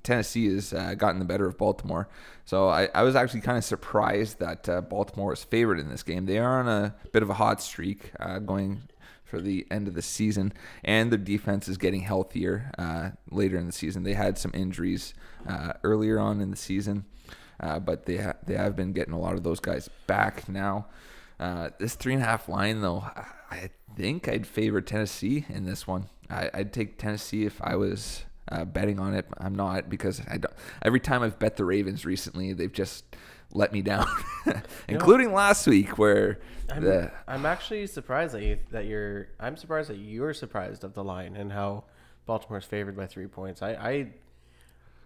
[0.05, 2.09] Tennessee has uh, gotten the better of Baltimore.
[2.45, 6.05] So I, I was actually kind of surprised that uh, Baltimore was favored in this
[6.05, 6.27] game.
[6.27, 8.83] They are on a bit of a hot streak uh, going
[9.25, 10.53] for the end of the season,
[10.85, 14.05] and their defense is getting healthier uh, later in the season.
[14.05, 15.15] They had some injuries
[15.49, 17.07] uh, earlier on in the season,
[17.59, 20.87] uh, but they ha- they have been getting a lot of those guys back now.
[21.81, 23.05] This three and a half line, though,
[23.51, 26.09] I- I think I'd favor Tennessee in this one.
[26.31, 29.27] I, I'd take Tennessee if I was uh, betting on it.
[29.39, 30.55] I'm not because I don't.
[30.83, 33.05] Every time I've bet the Ravens recently, they've just
[33.53, 34.07] let me down,
[34.89, 36.39] including last week where
[36.71, 39.29] I'm, the I'm actually surprised that you that you're.
[39.41, 41.85] I'm surprised that you're surprised of the line and how
[42.27, 43.63] Baltimore's favored by three points.
[43.63, 44.07] I, I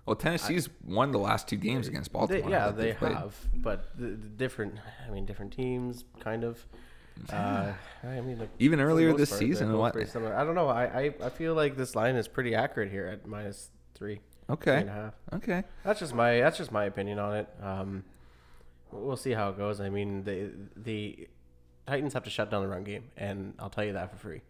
[0.04, 2.50] well Tennessee's won the last two games against they, Baltimore.
[2.50, 3.14] yeah, they they've played.
[3.14, 4.74] have, but the, the different.
[5.06, 6.66] I mean, different teams, kind of.
[7.32, 7.72] Uh,
[8.04, 9.96] I mean, like, Even earlier this part, season, what?
[9.96, 10.68] I don't know.
[10.68, 14.20] I, I I feel like this line is pretty accurate here at minus three,
[14.50, 15.14] Okay, and a half.
[15.34, 15.62] okay.
[15.84, 17.48] That's just my that's just my opinion on it.
[17.62, 18.04] Um,
[18.90, 19.80] we'll see how it goes.
[19.80, 21.28] I mean, the the
[21.86, 24.40] Titans have to shut down the run game, and I'll tell you that for free.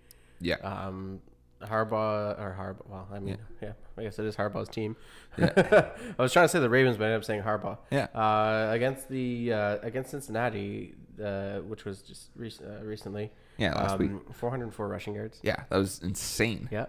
[0.40, 1.20] Yeah, Um,
[1.62, 2.88] Harbaugh or Harbaugh.
[2.90, 3.72] Well, I mean, yeah.
[3.96, 4.96] I guess it is Harbaugh's team.
[5.38, 5.52] Yeah.
[6.18, 7.78] I was trying to say the Ravens, but I ended up saying Harbaugh.
[7.90, 8.06] yeah.
[8.14, 13.30] Uh, against the uh, against Cincinnati, uh, which was just rec- uh, recently.
[13.58, 14.10] Yeah, last week.
[14.10, 15.38] um, 404 rushing yards.
[15.42, 16.68] Yeah, that was insane.
[16.70, 16.86] Yeah.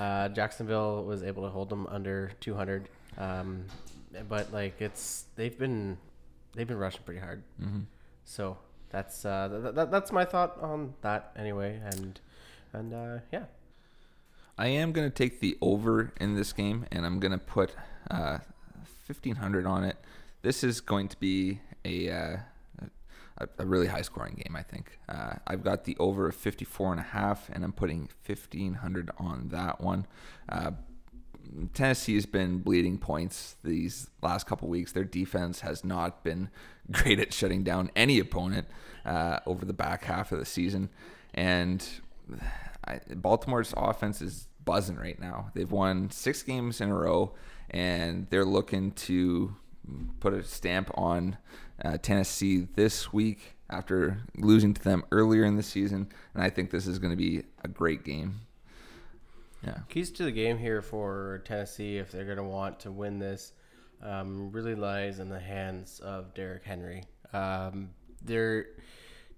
[0.00, 2.88] Uh, Jacksonville was able to hold them under 200.
[3.18, 3.64] Um,
[4.28, 5.98] but like it's they've been
[6.54, 7.42] they've been rushing pretty hard.
[7.60, 7.80] hmm
[8.24, 8.56] So
[8.90, 11.80] that's uh, th- th- that's my thought on that anyway.
[11.84, 12.18] And
[12.72, 13.44] and uh, yeah,
[14.58, 17.74] I am going to take the over in this game, and I'm going to put
[18.10, 18.38] uh,
[19.06, 19.96] 1500 on it.
[20.42, 22.36] This is going to be a, uh,
[23.58, 24.98] a, really high scoring game, I think.
[25.08, 29.48] Uh, I've got the over of 54 and a half, and I'm putting 1500 on
[29.48, 30.06] that one.
[30.48, 30.72] Uh,
[31.74, 34.92] Tennessee has been bleeding points these last couple weeks.
[34.92, 36.50] Their defense has not been
[36.90, 38.68] great at shutting down any opponent
[39.04, 40.90] uh, over the back half of the season,
[41.34, 41.86] and
[42.86, 45.50] I, Baltimore's offense is buzzing right now.
[45.54, 47.34] They've won six games in a row,
[47.70, 49.56] and they're looking to
[50.20, 51.36] put a stamp on
[51.84, 56.08] uh, Tennessee this week after losing to them earlier in the season.
[56.34, 58.40] And I think this is going to be a great game.
[59.64, 59.78] Yeah.
[59.88, 63.52] keys to the game here for Tennessee if they're going to want to win this.
[64.02, 67.04] um, really lies in the hands of Derrick Henry.
[67.32, 67.90] Um,
[68.24, 68.66] they're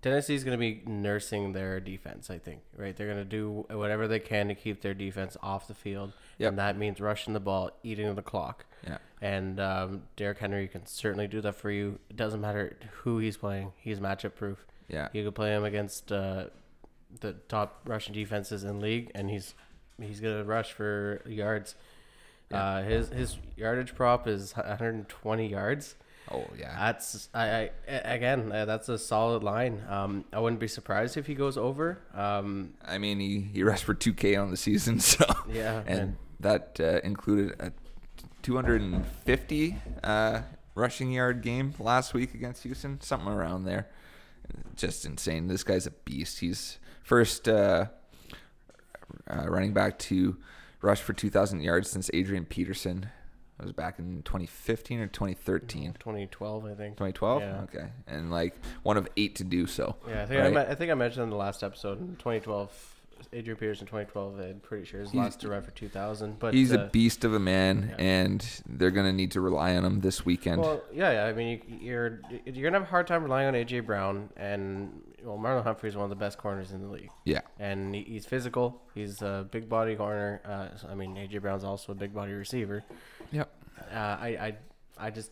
[0.02, 2.94] Tennessee's going to be nursing their defense, I think, right?
[2.94, 6.12] They're going to do whatever they can to keep their defense off the field.
[6.38, 6.48] Yep.
[6.50, 8.66] And that means rushing the ball, eating the clock.
[8.86, 8.98] Yeah.
[9.24, 11.98] And um, Derrick Henry can certainly do that for you.
[12.10, 14.66] It doesn't matter who he's playing, he's matchup proof.
[14.88, 15.08] Yeah.
[15.14, 16.48] You could play him against uh,
[17.20, 19.54] the top Russian defenses in league, and he's
[19.98, 21.74] he's going to rush for yards.
[22.50, 22.62] Yeah.
[22.62, 25.94] Uh, his his yardage prop is 120 yards.
[26.30, 26.76] Oh yeah.
[26.78, 29.82] That's I, I again uh, that's a solid line.
[29.88, 31.98] Um, I wouldn't be surprised if he goes over.
[32.14, 36.16] Um, I mean, he he rushed for 2K on the season, so Yeah, and and-
[36.40, 37.72] that uh, included a
[38.44, 40.42] 250 uh,
[40.74, 43.88] rushing yard game last week against Houston, something around there.
[44.76, 45.48] Just insane.
[45.48, 46.40] This guy's a beast.
[46.40, 47.86] He's first uh,
[49.28, 50.36] uh, running back to
[50.82, 53.08] rush for 2,000 yards since Adrian Peterson.
[53.58, 55.94] It was back in 2015 or 2013.
[55.94, 56.96] 2012, I think.
[56.96, 57.40] 2012.
[57.42, 57.60] Yeah.
[57.62, 59.96] Okay, and like one of eight to do so.
[60.08, 60.54] Yeah, I think I, right?
[60.54, 62.93] me- I think I mentioned in the last episode in 2012.
[63.32, 64.38] Adrian Peterson 2012.
[64.38, 66.38] I'm pretty sure his He's- last to run for 2,000.
[66.38, 68.04] But He's uh, a beast of a man, yeah.
[68.04, 70.60] and they're gonna need to rely on him this weekend.
[70.60, 71.24] Well, yeah, yeah.
[71.26, 75.00] I mean, you, you're you're gonna have a hard time relying on AJ Brown, and
[75.22, 78.02] well, Marlon Humphrey is one of the best corners in the league, yeah, and he,
[78.02, 78.82] he's physical.
[78.94, 80.40] He's a big body corner.
[80.44, 82.84] Uh, I mean, AJ Brown's also a big body receiver.
[83.32, 83.50] Yep.
[83.90, 84.56] Uh, I, I,
[85.06, 85.30] I just,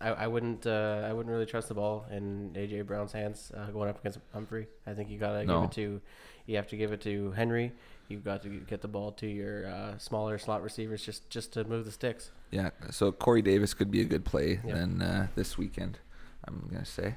[0.00, 3.66] I, I wouldn't, uh, I wouldn't really trust the ball in AJ Brown's hands uh,
[3.70, 4.66] going up against Humphrey.
[4.86, 5.62] I think you gotta No.
[5.62, 6.00] give it to,
[6.46, 7.72] you have to give it to Henry.
[8.08, 11.64] You've got to get the ball to your uh, smaller slot receivers just, just to
[11.64, 12.30] move the sticks.
[12.50, 12.70] yeah.
[12.90, 14.74] So Corey Davis could be a good play Yeah.
[14.74, 15.98] then uh, this weekend.
[16.46, 17.16] I'm gonna say.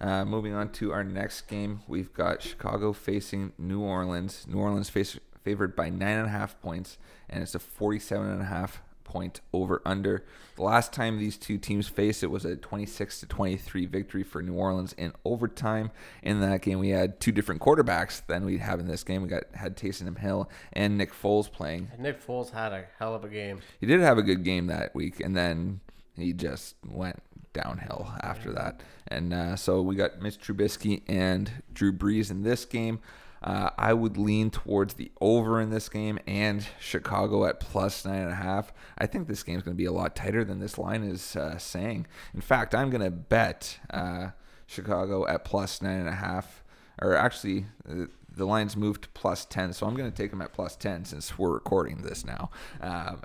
[0.00, 4.46] Uh, moving on to our next game, we've got Chicago facing New Orleans.
[4.46, 6.98] New Orleans face, favored by nine and a half points,
[7.30, 10.24] and it's a 47 and a half point over under.
[10.56, 14.42] The last time these two teams faced, it was a 26 to 23 victory for
[14.42, 15.90] New Orleans in overtime.
[16.22, 19.22] In that game, we had two different quarterbacks than we have in this game.
[19.22, 21.88] We got had Taysom Hill and Nick Foles playing.
[21.92, 23.60] And Nick Foles had a hell of a game.
[23.80, 25.80] He did have a good game that week, and then
[26.14, 28.82] he just went downhill after that.
[29.08, 33.00] And uh, so we got Mitch Trubisky and Drew Brees in this game.
[33.42, 38.22] Uh, I would lean towards the over in this game and Chicago at plus nine
[38.22, 38.72] and a half.
[38.96, 41.58] I think this game's going to be a lot tighter than this line is uh,
[41.58, 42.06] saying.
[42.34, 44.30] In fact, I'm going to bet uh,
[44.66, 46.64] Chicago at plus nine and a half.
[47.00, 50.42] Or actually, uh, the line's moved to plus 10, so I'm going to take them
[50.42, 52.50] at plus 10 since we're recording this now.
[52.80, 53.22] Um,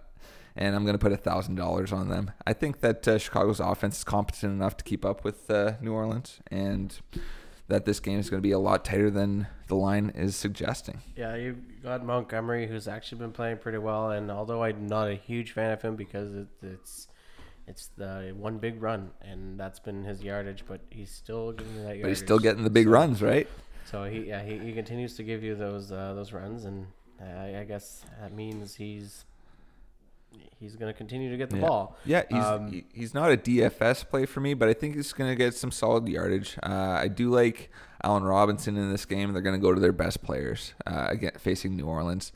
[0.55, 2.31] and I'm going to put $1,000 on them.
[2.45, 5.93] I think that uh, Chicago's offense is competent enough to keep up with uh, New
[5.93, 6.95] Orleans and
[7.67, 11.01] that this game is going to be a lot tighter than the line is suggesting.
[11.15, 14.11] Yeah, you got Montgomery, who's actually been playing pretty well.
[14.11, 17.07] And although I'm not a huge fan of him because it, it's
[17.65, 21.81] it's the one big run, and that's been his yardage, but he's still getting that
[21.83, 22.01] yardage.
[22.01, 23.47] But he's still getting the big So- runs, right?
[23.85, 26.87] So he yeah he, he continues to give you those uh, those runs, and
[27.21, 29.25] uh, I I guess that means he's
[30.59, 31.67] he's going to continue to get the Yeah.
[31.67, 31.97] ball.
[32.05, 35.11] Yeah, he's Um, he- he's not a DFS play for me, but I think he's
[35.13, 36.57] going to get some solid yardage.
[36.63, 37.69] Uh, I do like
[38.03, 39.33] Allen Robinson in this game.
[39.33, 42.31] They're going to go to their best players uh, again facing New Orleans,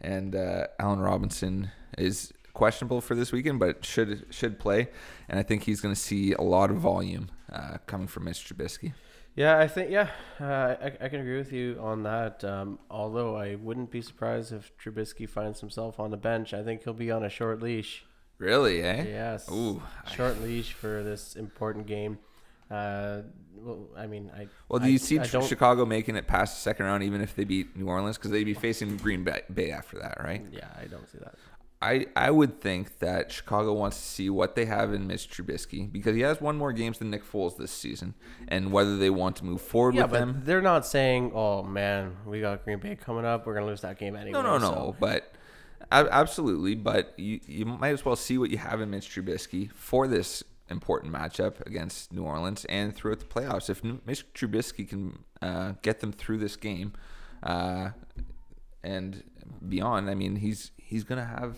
[0.00, 4.88] and uh, Allen Robinson is questionable for this weekend, but should should play,
[5.28, 8.44] and I think he's going to see a lot of volume uh, coming from Mitch
[8.46, 8.92] Trubisky.
[9.40, 12.44] Yeah, I think yeah, uh, I I can agree with you on that.
[12.44, 16.52] Um, although I wouldn't be surprised if Trubisky finds himself on the bench.
[16.52, 18.04] I think he'll be on a short leash.
[18.36, 19.04] Really, eh?
[19.04, 19.48] Yes.
[19.50, 19.82] Ooh.
[20.14, 22.18] Short leash for this important game.
[22.70, 23.22] Uh,
[23.56, 24.48] well, I mean, I.
[24.68, 27.34] Well, do I- you see I Chicago making it past the second round, even if
[27.34, 30.44] they beat New Orleans, because they'd be facing Green Bay after that, right?
[30.52, 31.36] Yeah, I don't see that.
[31.82, 35.90] I, I would think that Chicago wants to see what they have in Mitch Trubisky
[35.90, 38.14] because he has one more games than Nick Foles this season,
[38.48, 40.42] and whether they want to move forward Yeah, with but them.
[40.44, 43.46] they're not saying, "Oh man, we got Green Bay coming up.
[43.46, 44.66] We're gonna lose that game anyway." No, no, no.
[44.70, 45.32] so- But
[45.90, 50.06] absolutely, but you you might as well see what you have in Mitch Trubisky for
[50.06, 53.70] this important matchup against New Orleans and throughout the playoffs.
[53.70, 56.92] If Mitch Trubisky can uh, get them through this game
[57.42, 57.90] uh,
[58.84, 59.24] and
[59.68, 61.56] beyond, I mean, he's he's gonna have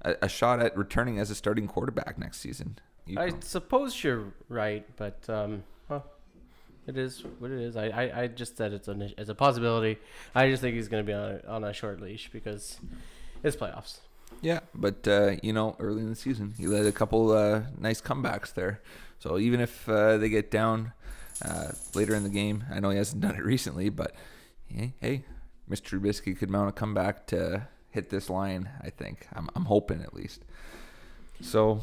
[0.00, 2.78] a, a shot at returning as a starting quarterback next season.
[3.06, 6.04] You I suppose you're right, but um, well,
[6.86, 7.76] it is what it is.
[7.76, 9.98] I, I, I just said it's a it's a possibility.
[10.34, 12.78] I just think he's going to be on a, on a short leash because
[13.42, 13.98] it's playoffs.
[14.40, 18.00] Yeah, but uh, you know, early in the season, he led a couple uh, nice
[18.00, 18.80] comebacks there.
[19.18, 20.92] So even if uh, they get down
[21.44, 24.14] uh, later in the game, I know he hasn't done it recently, but
[24.66, 25.24] hey, hey,
[25.70, 26.00] Mr.
[26.00, 28.68] Trubisky could mount a comeback to hit this line.
[28.80, 30.44] I think I'm, I'm hoping at least.
[31.40, 31.80] So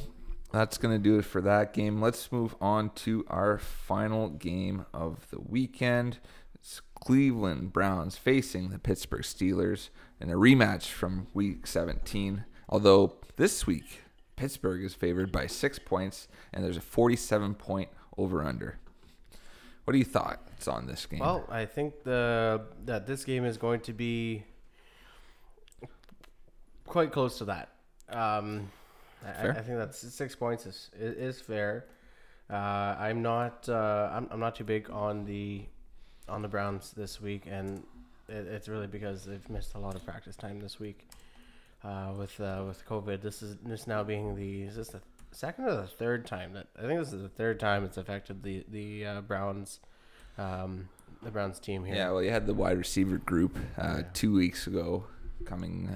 [0.51, 2.01] that's going to do it for that game.
[2.01, 6.19] Let's move on to our final game of the weekend.
[6.55, 9.89] It's Cleveland Browns facing the Pittsburgh Steelers
[10.19, 12.43] in a rematch from week 17.
[12.67, 14.01] Although this week,
[14.35, 18.79] Pittsburgh is favored by six points, and there's a 47 point over under.
[19.83, 21.19] What do you thought it's on this game?
[21.19, 24.43] Well, I think the that this game is going to be
[26.89, 27.69] quite close to that.
[28.09, 28.69] Um,
[29.25, 29.49] I.
[29.49, 31.85] I think that's six points is is, fair.
[32.49, 35.65] Uh, I'm not uh, I'm, I'm not too big on the
[36.27, 37.83] on the Browns this week, and
[38.27, 41.07] it, it's really because they've missed a lot of practice time this week
[41.83, 43.21] uh, with uh, with COVID.
[43.21, 46.67] This is this now being the is this the second or the third time that
[46.77, 49.79] I think this is the third time it's affected the the uh, Browns
[50.37, 50.89] um,
[51.21, 51.95] the Browns team here.
[51.95, 54.03] Yeah, well, you had the wide receiver group uh, Yeah.
[54.13, 55.05] two weeks ago
[55.45, 55.89] coming,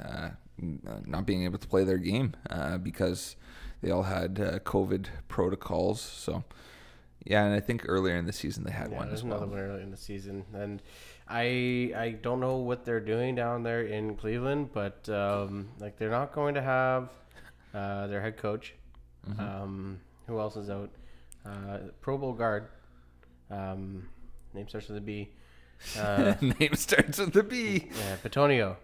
[0.57, 3.35] not being able to play their game uh, because
[3.81, 5.99] they all had uh, COVID protocols.
[6.01, 6.43] So,
[7.25, 9.37] yeah, and I think earlier in the season they had Yeah, one there's as well.
[9.37, 10.81] another one early in the season, and
[11.27, 16.11] I I don't know what they're doing down there in Cleveland, but um, like they're
[16.11, 17.09] not going to have
[17.73, 18.73] uh, their head coach.
[19.29, 19.39] Mm-hmm.
[19.39, 20.89] Um, who else is out?
[21.45, 22.67] Uh, Pro Bowl guard.
[23.49, 24.07] Um,
[24.53, 25.29] name starts with a B.
[25.99, 27.89] Uh, Name starts with the B.
[27.97, 28.77] yeah, Bitonio.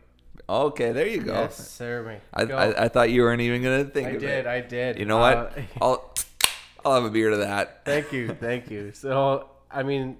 [0.48, 1.34] Okay, there you go.
[1.34, 2.04] Yes, sir.
[2.04, 2.16] me.
[2.34, 2.44] I.
[2.52, 4.30] I, I thought you weren't even gonna think I of did.
[4.30, 4.48] it.
[4.48, 4.98] I did.
[5.00, 5.60] You know Uh, what?
[5.82, 6.14] I'll
[6.86, 7.84] I'll have a beer to that.
[7.86, 8.92] Thank you, thank you.
[8.94, 10.18] So, I mean,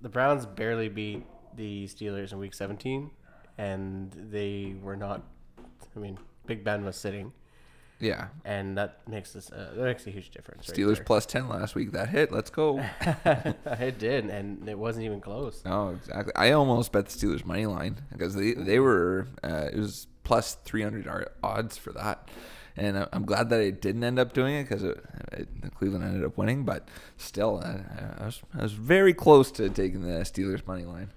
[0.00, 1.24] the Browns barely beat
[1.56, 3.10] the Steelers in Week 17,
[3.58, 5.22] and they were not.
[5.94, 7.32] I mean, Big Ben was sitting,
[8.02, 10.66] Yeah, and that makes this uh, that makes a huge difference.
[10.66, 11.04] Steelers there.
[11.04, 11.92] plus ten last week.
[11.92, 12.32] That hit.
[12.32, 12.84] Let's go.
[13.24, 15.62] it did, and it wasn't even close.
[15.64, 16.32] No, exactly.
[16.34, 20.54] I almost bet the Steelers money line because they they were uh, it was plus
[20.64, 21.06] three hundred
[21.44, 22.28] odds for that,
[22.76, 26.24] and I'm glad that I didn't end up doing it because it, it, Cleveland ended
[26.24, 26.64] up winning.
[26.64, 26.88] But
[27.18, 31.12] still, I, I was I was very close to taking the Steelers money line.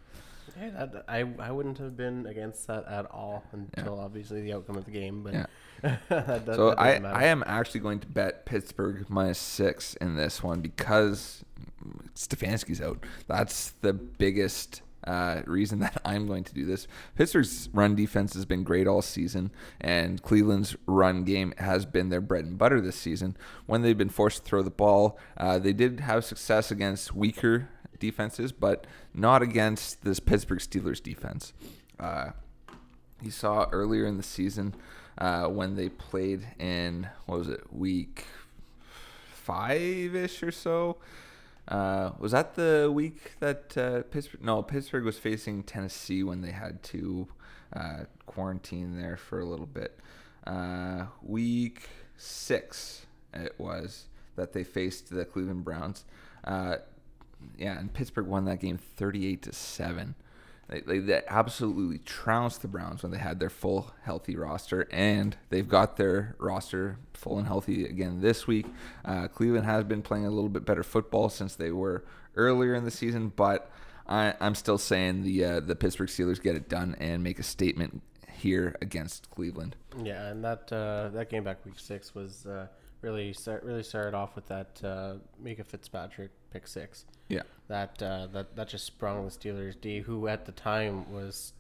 [0.60, 4.78] Yeah, that, I I wouldn't have been against that at all until obviously the outcome
[4.78, 5.24] of the game.
[5.24, 5.46] But Yeah.
[6.10, 7.16] that, So that I, matter.
[7.16, 11.44] I am actually going to bet Pittsburgh minus six in this one because
[12.16, 13.04] Stefanski's out.
[13.28, 16.88] That's the biggest uh, reason that I'm going to do this.
[17.16, 22.22] Pittsburgh's run defense has been great all season, and Cleveland's run game has been their
[22.22, 23.38] bread and butter this season.
[23.66, 27.70] When they've been forced to throw the ball, uh, they did have success against weaker
[28.00, 31.54] defenses, but not against this Pittsburgh Steelers defense.
[32.00, 32.32] Uh,
[33.22, 34.76] you saw earlier in the season
[35.18, 38.26] uh, when they played in what was it week
[39.46, 40.98] five ish or so.
[41.68, 44.44] Uh, was that the week that uh, Pittsburgh?
[44.44, 47.28] No, Pittsburgh was facing Tennessee when they had to
[47.74, 50.00] uh, quarantine there for a little bit.
[50.46, 56.06] Uh, week six, it was that they faced the Cleveland Browns.
[57.58, 60.16] Yeah, and Pittsburgh won that game thirty-eight to seven.
[60.68, 65.38] They, they, they absolutely trounced the Browns when they had their full healthy roster, and
[65.50, 68.66] they've got their roster full and healthy again this week.
[69.04, 72.04] Uh, Cleveland has been playing a little bit better football since they were
[72.36, 73.72] earlier in the season, but
[74.08, 77.44] I, I'm still saying the uh, the Pittsburgh Steelers get it done and make a
[77.44, 79.76] statement here against Cleveland.
[80.04, 82.68] Yeah, and that uh, that game back week six was uh,
[83.06, 87.06] really start, really started off with that uh, Minkah Fitzpatrick pick six.
[87.30, 87.44] Yeah.
[87.68, 91.54] That uh, that that just sprung the Steelers D, who at the time was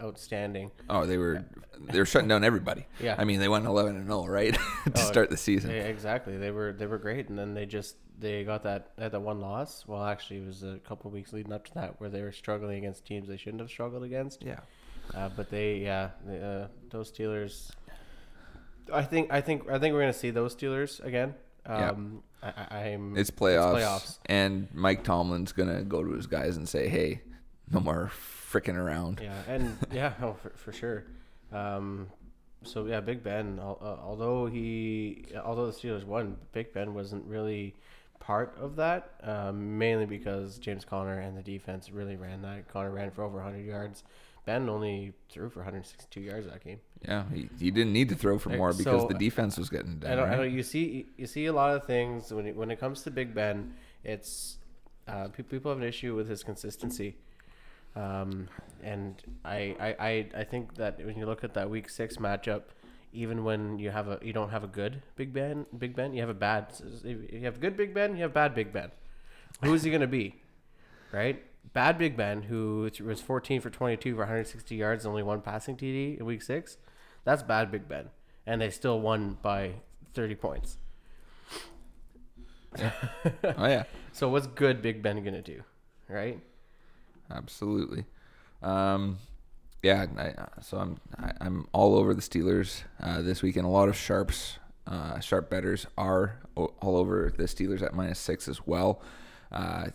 [0.00, 0.70] outstanding.
[0.88, 1.44] Oh, they were
[1.90, 2.86] they were shutting down everybody.
[3.00, 3.16] Yeah.
[3.18, 5.70] I mean they went 11 and 0, right, to Oh, start the season.
[5.70, 6.38] Yeah, exactly.
[6.38, 9.40] They were they were great, and then they just they got that had that one
[9.40, 9.84] loss.
[9.86, 12.32] Well, actually, it was a couple of weeks leading up to that where they were
[12.32, 14.42] struggling against teams they shouldn't have struggled against.
[14.42, 14.60] Yeah.
[15.14, 17.70] Uh, but they, yeah, they, uh, those Steelers.
[18.92, 21.34] I think I think I think we're gonna see those Steelers again.
[21.66, 21.90] Yeah.
[21.90, 24.18] Um, I, I, I'm It's playoffs, playoffs.
[24.26, 27.20] and Mike Tomlin's gonna go to his guys and say, "Hey,
[27.70, 28.10] no more
[28.50, 31.04] fricking around." Yeah, and yeah, no, for, for sure.
[31.52, 32.08] Um,
[32.64, 33.58] so yeah, Big Ben.
[33.60, 37.74] Uh, although he, although the Steelers won, Big Ben wasn't really
[38.18, 39.12] part of that.
[39.22, 42.68] Um, mainly because James Conner and the defense really ran that.
[42.68, 44.04] Conner ran for over 100 yards.
[44.44, 46.80] Ben only threw for 162 yards that game.
[47.02, 49.98] Yeah, he, he didn't need to throw for more because so, the defense was getting
[49.98, 50.12] down.
[50.12, 50.30] I done.
[50.30, 50.52] know, I right?
[50.52, 53.34] you see you see a lot of things when it, when it comes to Big
[53.34, 53.74] Ben.
[54.04, 54.58] It's
[55.06, 57.16] uh, people have an issue with his consistency,
[57.94, 58.48] um,
[58.82, 62.62] and I, I, I I think that when you look at that Week Six matchup,
[63.12, 66.20] even when you have a you don't have a good Big Ben, Big Ben, you
[66.20, 66.66] have a bad.
[67.04, 68.90] You have good Big Ben, you have bad Big Ben.
[69.62, 70.34] Who is he going to be,
[71.12, 71.44] right?
[71.72, 75.76] Bad Big Ben, who was 14 for 22 for 160 yards, and only one passing
[75.76, 76.76] TD in Week Six.
[77.24, 78.10] That's bad Big Ben,
[78.46, 79.74] and they still won by
[80.14, 80.78] 30 points.
[82.78, 82.90] oh
[83.66, 85.62] yeah, So what's good Big Ben gonna do,
[86.08, 86.38] right?
[87.30, 88.04] absolutely.
[88.62, 89.18] Um,
[89.82, 93.66] yeah, I, uh, so I'm I, I'm all over the Steelers uh, this weekend.
[93.66, 98.48] A lot of sharps, uh, sharp betters are all over the Steelers at minus six
[98.48, 99.02] as well.
[99.50, 99.86] Uh,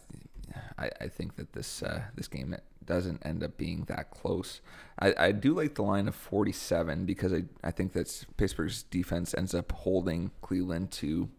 [0.77, 2.55] I, I think that this uh, this game
[2.85, 4.61] doesn't end up being that close.
[4.99, 9.35] I, I do like the line of 47 because I, I think that Pittsburgh's defense
[9.37, 11.29] ends up holding Cleveland to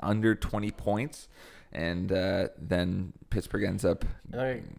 [0.00, 1.28] under 20 points.
[1.76, 4.06] And uh, then Pittsburgh ends up,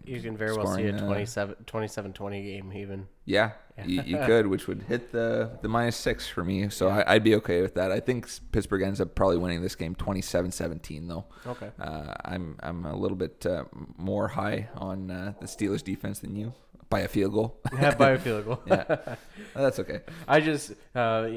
[0.03, 3.07] you can very well see a Scoring, uh, 27, 27-20 game even.
[3.23, 3.51] yeah,
[3.85, 6.69] you, you could, which would hit the, the minus six for me.
[6.69, 7.91] So I, I'd be okay with that.
[7.91, 11.25] I think Pittsburgh ends up probably winning this game 27 17, though.
[11.45, 11.69] Okay.
[11.79, 16.35] Uh, I'm I'm a little bit uh, more high on uh, the Steelers defense than
[16.35, 16.53] you
[16.89, 17.59] by a field goal.
[17.79, 18.61] Yeah, by a field goal.
[18.65, 19.15] yeah,
[19.53, 19.99] that's okay.
[20.27, 21.29] I just uh,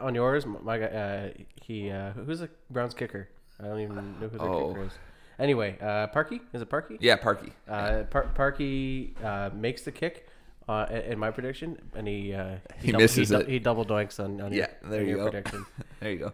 [0.00, 1.30] on yours, my guy, uh,
[1.62, 3.28] he uh, who's the Browns kicker?
[3.62, 4.68] I don't even know who the Oh.
[4.68, 4.92] kicker is.
[5.38, 6.96] Anyway, uh, Parkey is it Parkey?
[7.00, 7.52] Yeah, Parkey.
[7.68, 10.26] Uh, Par- Parkey uh, makes the kick.
[10.68, 13.48] Uh, in my prediction, and he uh, He double, misses he, it.
[13.48, 15.22] he double doinks on, on Yeah, your, there on you go.
[15.30, 15.66] prediction.
[16.00, 16.32] There you go.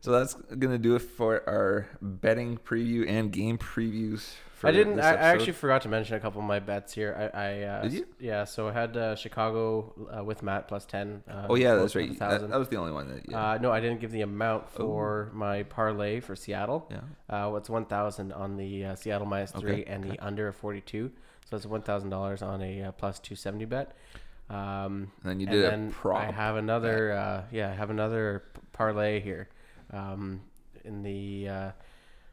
[0.00, 4.30] So that's gonna do it for our betting preview and game previews.
[4.64, 5.00] I didn't.
[5.00, 7.30] I, I actually forgot to mention a couple of my bets here.
[7.34, 8.06] I, I uh, Did you?
[8.20, 8.44] Yeah.
[8.44, 11.22] So I had uh, Chicago uh, with Matt plus ten.
[11.28, 12.16] Uh, Oh yeah, that's right.
[12.18, 13.28] That, that was the only one that.
[13.28, 13.50] Yeah.
[13.52, 16.90] Uh, no, I didn't give the amount for my parlay for Seattle.
[16.90, 17.00] yeah.
[17.46, 20.56] Uh, what's one thousand on the uh, Seattle minus three Okay, and the under of
[20.56, 21.10] forty two.
[21.48, 23.96] So it's one thousand dollars on a uh, plus two seventy bet.
[24.50, 26.20] Um, And then you did then a prop.
[26.28, 27.12] I have another.
[27.12, 29.48] Uh, yeah, I have another parlay here.
[29.92, 30.42] Um,
[30.84, 31.70] in the uh,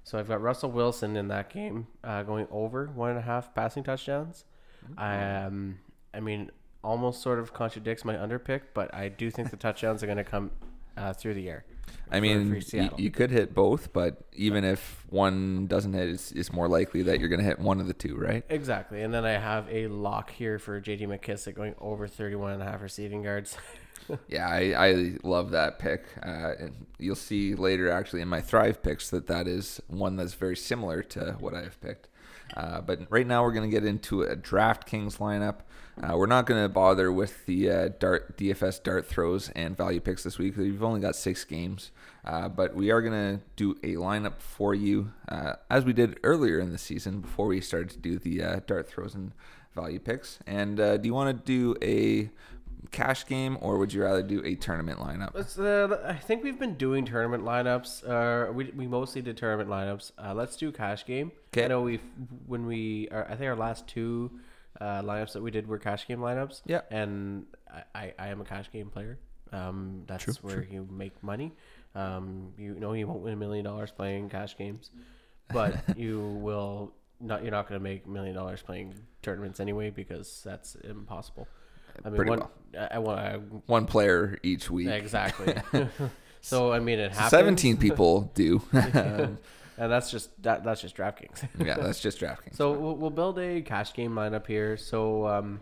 [0.09, 3.53] so I've got Russell Wilson in that game uh, going over one and a half
[3.53, 4.43] passing touchdowns.
[4.83, 5.45] Mm-hmm.
[5.45, 5.79] Um,
[6.15, 6.49] I mean,
[6.83, 10.17] almost sort of contradicts my under pick, but I do think the touchdowns are going
[10.17, 10.49] to come
[10.97, 11.63] uh, through the air.
[12.11, 16.51] I mean, y- you could hit both, but even if one doesn't hit, it's, it's
[16.51, 18.43] more likely that you're gonna hit one of the two, right?
[18.49, 19.03] Exactly.
[19.03, 22.65] And then I have a lock here for JD McKissic going over 31 and a
[22.65, 23.55] half receiving yards.
[24.27, 26.05] Yeah, I, I love that pick.
[26.23, 30.33] Uh, and you'll see later, actually, in my Thrive picks, that that is one that's
[30.33, 32.07] very similar to what I've picked.
[32.55, 35.59] Uh, but right now, we're going to get into a DraftKings lineup.
[36.01, 39.99] Uh, we're not going to bother with the uh, dart DFS dart throws and value
[39.99, 40.55] picks this week.
[40.55, 41.91] We've only got six games,
[42.23, 46.17] uh, but we are going to do a lineup for you uh, as we did
[46.23, 49.33] earlier in the season before we started to do the uh, dart throws and
[49.75, 50.39] value picks.
[50.47, 52.29] And uh, do you want to do a
[52.91, 55.35] cash game or would you rather do a tournament lineup?
[55.59, 58.07] Uh, I think we've been doing tournament lineups.
[58.07, 60.11] Uh, we, we mostly did tournament lineups.
[60.17, 61.31] Uh, let's do cash game.
[61.51, 61.65] 'Kay.
[61.65, 61.97] I know we
[62.47, 64.31] when we are, I think our last two
[64.79, 66.61] uh, lineups that we did were cash game lineups.
[66.65, 66.81] Yeah.
[66.89, 69.19] And I, I, I am a cash game player.
[69.51, 71.53] Um, that's True, where you make money.
[71.95, 74.91] Um, you know you won't win a million dollars playing cash games,
[75.51, 77.41] but you will not.
[77.41, 81.47] You're not going to make a million dollars playing tournaments anyway because that's impossible.
[82.05, 82.51] I mean, Pretty one, well.
[82.77, 83.35] I, I want I
[83.65, 84.87] One player each week.
[84.87, 85.55] Exactly.
[86.41, 87.31] so I mean, it happens.
[87.31, 88.61] 17 people do.
[88.73, 89.37] Um,
[89.77, 90.63] and that's just that.
[90.63, 91.47] That's just DraftKings.
[91.57, 92.55] yeah, that's just DraftKings.
[92.55, 94.75] so we'll, we'll build a cash game lineup here.
[94.77, 95.61] So um,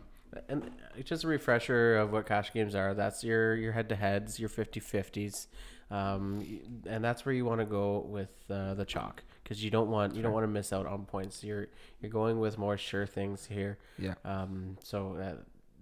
[0.49, 0.71] and
[1.03, 2.93] just a refresher of what cash games are.
[2.93, 5.47] That's your your head to heads, your 50-50s.
[5.91, 9.89] um, and that's where you want to go with uh, the chalk because you don't
[9.89, 11.43] want you don't want to miss out on points.
[11.43, 11.67] You're
[12.01, 13.77] you're going with more sure things here.
[13.99, 14.15] yeah.
[14.25, 15.35] Um, so uh,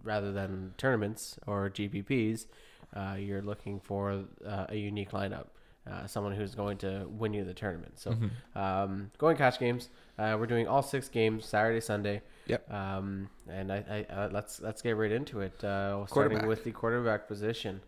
[0.06, 2.46] rather than tournaments or GPPs,
[2.96, 5.48] uh, you're looking for uh, a unique lineup,
[5.92, 8.00] uh, someone who's going to win you the tournament.
[8.00, 8.58] So Mm-hmm.
[8.58, 12.22] um, going cash games, uh, we're doing all six games Saturday, Sunday.
[12.48, 12.72] Yep.
[12.72, 15.62] Um, and I, I uh, let's let's get right into it.
[15.64, 17.82] Uh, starting with the quarterback position.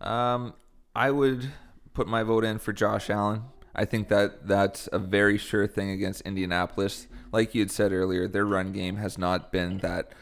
[0.00, 0.54] Um,
[0.94, 1.50] I would
[1.94, 3.42] put my vote in for Josh Allen.
[3.74, 7.06] I think that that's a very sure thing against Indianapolis.
[7.30, 10.12] Like you had said earlier, their run game has not been that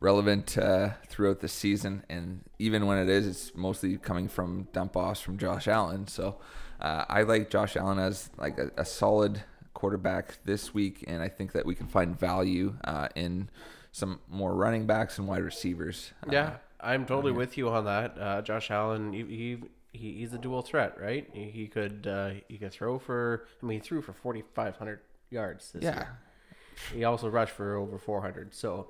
[0.00, 4.96] relevant uh, throughout the season, and even when it is, it's mostly coming from dump
[4.96, 6.06] offs from Josh Allen.
[6.08, 6.36] So
[6.80, 9.42] uh, I like Josh Allen as like a, a solid
[9.74, 13.50] quarterback this week, and I think that we can find value uh, in
[13.92, 16.12] some more running backs and wide receivers.
[16.26, 18.18] Uh, Yeah, I'm totally with you on that.
[18.18, 19.58] Uh, Josh Allen, he, he,
[19.92, 21.28] he he's a dual threat, right?
[21.32, 23.46] He, he could uh, he could throw for.
[23.62, 25.94] I mean, he threw for 4,500 yards this yeah.
[25.94, 26.18] year.
[26.94, 28.88] He also rushed for over 400, so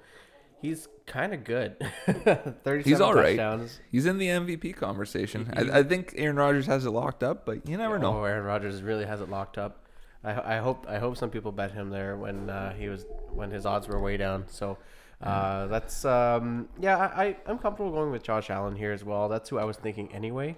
[0.61, 1.77] he's kind of good.
[2.07, 3.37] 37 He's all right.
[3.37, 3.81] touchdowns.
[3.91, 5.51] He's in the MVP conversation.
[5.57, 8.19] He- I, I think Aaron Rodgers has it locked up, but you never know.
[8.21, 9.85] Oh, Aaron Rodgers really has it locked up.
[10.23, 13.51] I, I hope I hope some people bet him there when uh, he was when
[13.51, 14.45] his odds were way down.
[14.49, 14.77] So
[15.23, 16.97] uh, that's um, yeah.
[16.99, 19.29] I, I I'm comfortable going with Josh Allen here as well.
[19.31, 20.57] That's who I was thinking anyway.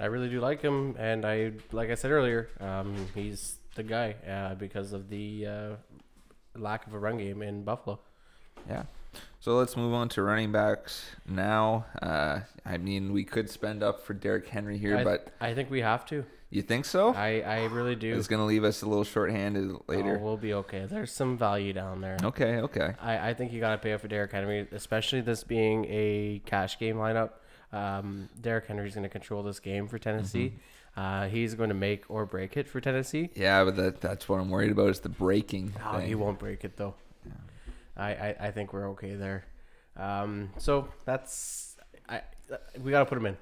[0.00, 4.14] I really do like him, and I like I said earlier, um, he's the guy
[4.26, 5.70] uh, because of the uh,
[6.56, 8.00] lack of a run game in Buffalo.
[8.68, 8.84] Yeah.
[9.40, 11.86] So let's move on to running backs now.
[12.00, 15.68] Uh, I mean, we could spend up for Derrick Henry here, I, but I think
[15.68, 16.24] we have to.
[16.50, 17.12] you think so?
[17.12, 18.14] I, I really do.
[18.16, 20.16] It's going to leave us a little short-handed Oh, later.
[20.18, 20.86] we'll be okay.
[20.88, 22.18] There's some value down there.
[22.22, 22.94] Okay, okay.
[23.02, 26.40] I, I think you got to pay up for Derrick Henry, especially this being a
[26.46, 27.30] cash game lineup.
[27.72, 30.52] Um, Derrick Henry's going to control this game for Tennessee.
[30.96, 33.30] Uh, he's going to make or break it for Tennessee.
[33.34, 36.06] Yeah, but that, that's what I'm worried about is the breaking Oh, thing.
[36.06, 36.94] he won't break it though.
[37.96, 39.44] I, I, I think we're okay there.
[39.96, 41.76] Um, so that's
[42.08, 42.22] I
[42.82, 43.36] we got to put him in.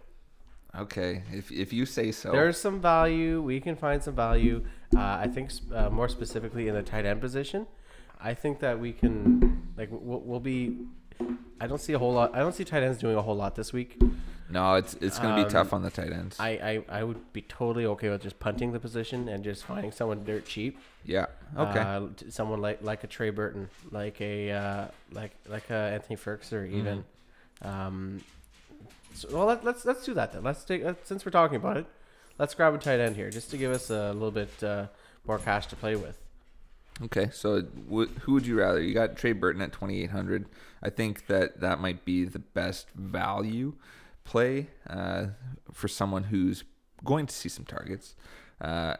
[0.77, 2.31] Okay, if if you say so.
[2.31, 3.43] There's some value.
[3.43, 4.65] We can find some value.
[4.95, 7.67] Uh, I think uh, more specifically in the tight end position.
[8.21, 10.79] I think that we can like we'll, we'll be.
[11.61, 12.35] I don't see a whole lot.
[12.35, 14.01] I don't see tight ends doing a whole lot this week.
[14.51, 16.37] No, it's it's going to be Um, tough on the tight ends.
[16.41, 16.51] I,
[16.89, 20.25] I, I would be totally okay with just punting the position and just finding someone
[20.25, 20.79] dirt cheap.
[21.05, 21.27] yeah.
[21.57, 21.79] Okay.
[21.81, 26.73] Uh, someone like like a Trey Burton, like a uh, like like a Anthony Ferguson,
[26.73, 27.05] even.
[27.63, 28.21] Um,
[29.15, 30.43] so, well, let, let's let's do that then.
[30.45, 31.87] Let's take uh, since we're talking about it,
[32.39, 34.87] let's grab a tight end here just to give us a little bit uh,
[35.27, 36.17] more cash to play with.
[37.03, 38.81] Okay, so wh- who would you rather?
[38.81, 40.47] You got Trey Burton at 2,800.
[40.83, 43.75] I think that that might be the best value
[44.31, 45.27] play uh,
[45.73, 46.63] for someone who's
[47.05, 48.15] going to see some targets.
[48.61, 48.95] Uh,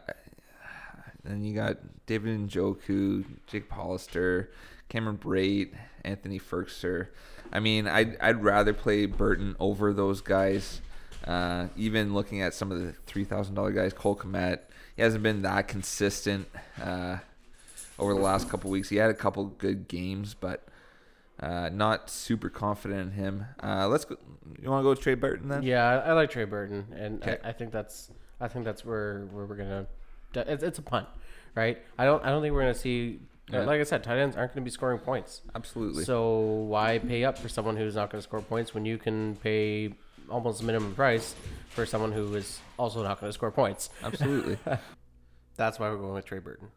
[1.23, 4.51] then you got David Njoku, Jake Hollister,
[4.89, 5.73] Cameron Brate,
[6.03, 7.07] Anthony Firkser.
[7.53, 10.81] I mean, I'd, I'd rather play Burton over those guys.
[11.25, 14.59] Uh, even looking at some of the $3,000 guys, Cole Kmet,
[14.95, 16.47] he hasn't been that consistent.
[16.81, 17.19] Uh,
[18.01, 18.89] over the last couple weeks.
[18.89, 20.67] He had a couple good games, but
[21.41, 23.45] uh, not super confident in him.
[23.61, 24.15] Uh, let's go.
[24.61, 25.63] You want to go with Trey Burton then?
[25.63, 27.23] Yeah, I, I like Trey Burton, and.
[27.23, 29.87] I, I think that's I think that's where, where we're gonna.
[30.33, 31.07] It's, it's a punt,
[31.55, 31.77] right?
[31.97, 33.19] I don't I don't think we're gonna see.
[33.51, 33.63] uh, Yeah.
[33.65, 35.41] Like I said, tight ends aren't going to be scoring points.
[35.55, 36.03] Absolutely.
[36.05, 39.35] So why pay up for someone who's not going to score points when you can
[39.37, 39.93] pay
[40.29, 41.35] almost minimum price
[41.69, 43.89] for someone who is also not going to score points?
[44.03, 44.57] Absolutely.
[45.57, 46.69] That's why we're going with Trey Burton.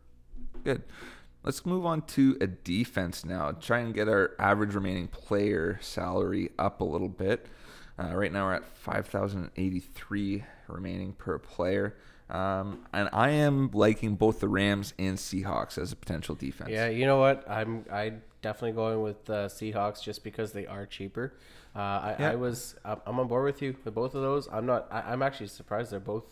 [0.65, 0.83] Good.
[1.45, 3.53] Let's move on to a defense now.
[3.53, 7.47] Try and get our average remaining player salary up a little bit.
[7.99, 11.97] Uh, right now we're at 5,083 remaining per player.
[12.31, 16.71] Um, and I am liking both the Rams and Seahawks as a potential defense.
[16.71, 17.49] Yeah, you know what?
[17.49, 21.35] I'm I definitely going with uh, Seahawks just because they are cheaper.
[21.77, 22.31] Uh, I, Yeah.
[22.31, 24.49] I was I'm I'm on board with you with both of those.
[24.51, 24.89] I'm not.
[24.91, 26.25] I, I'm actually surprised they're both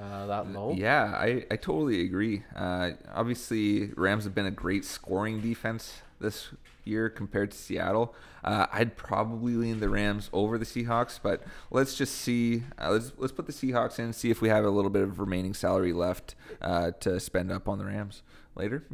[0.00, 0.72] uh, that low.
[0.72, 2.42] Yeah, I, I totally agree.
[2.54, 6.48] Uh, obviously, Rams have been a great scoring defense this
[6.84, 8.14] year compared to Seattle.
[8.44, 12.62] Uh, I'd probably lean the Rams over the Seahawks, but let's just see.
[12.78, 15.18] Uh, let's let's put the Seahawks in, see if we have a little bit of
[15.18, 18.22] remaining salary left uh, to spend up on the Rams
[18.54, 18.84] later,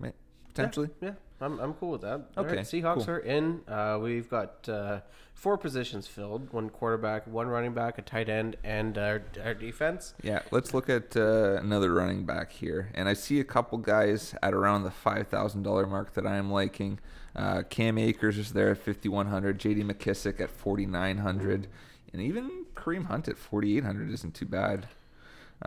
[0.48, 0.88] potentially.
[1.00, 2.26] Yeah, I'm, I'm cool with that.
[2.36, 3.10] Okay, right, Seahawks cool.
[3.10, 3.60] are in.
[3.68, 5.00] Uh, we've got uh,
[5.34, 10.14] four positions filled: one quarterback, one running back, a tight end, and our, our defense.
[10.22, 12.90] Yeah, let's look at uh, another running back here.
[12.94, 16.98] And I see a couple guys at around the $5,000 mark that I am liking.
[17.34, 21.66] Uh, Cam Akers is there at 5100 JD McKissic at 4900
[22.12, 24.86] and even Kareem Hunt at 4800 isn't too bad.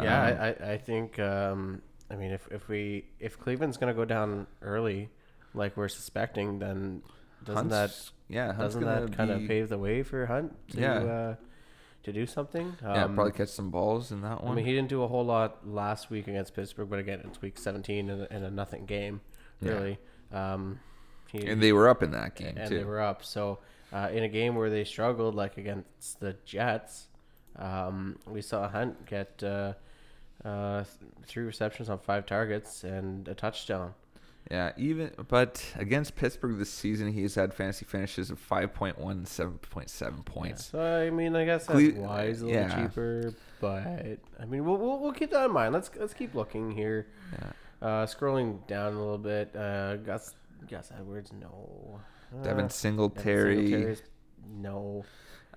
[0.02, 1.20] Yeah, Um, I, I, I think.
[1.20, 5.10] Um, I mean, if, if we if Cleveland's gonna go down early,
[5.56, 7.02] like we're suspecting, then
[7.44, 7.92] doesn't that
[8.28, 10.94] yeah, Hunt's doesn't that kind of pave the way for Hunt to Yeah.
[11.04, 11.36] uh,
[12.04, 12.76] to do something?
[12.82, 14.52] Yeah, Um, probably catch some balls in that one.
[14.52, 17.42] I mean, he didn't do a whole lot last week against Pittsburgh, but again, it's
[17.42, 19.22] week 17 and, a- and a nothing game,
[19.62, 19.72] Yeah.
[19.72, 20.00] really.
[20.32, 20.80] Um,
[21.32, 22.78] he, and they were up in that game and too.
[22.78, 23.24] they were up.
[23.24, 23.60] So
[23.92, 27.08] uh, in a game where they struggled, like against the Jets,
[27.58, 29.74] um, we saw Hunt get uh,
[30.44, 33.94] uh, th- three receptions on five targets and a touchdown.
[34.52, 40.66] Yeah, even but against Pittsburgh this season, he's had fantasy finishes of 5.1 7.7 points.
[40.66, 42.84] So I mean, I guess that's Cle- why he's a little yeah.
[42.84, 45.74] cheaper, but I mean, we'll, we'll we'll keep that in mind.
[45.74, 47.08] Let's let's keep looking here.
[47.34, 47.52] Yeah.
[47.82, 50.36] Uh, scrolling down a little bit, uh, Gus
[50.70, 52.00] Gus Edwards, no.
[52.32, 53.56] Uh, Devin Devin Singletary.
[53.68, 54.02] Singletary's-
[54.62, 55.06] no.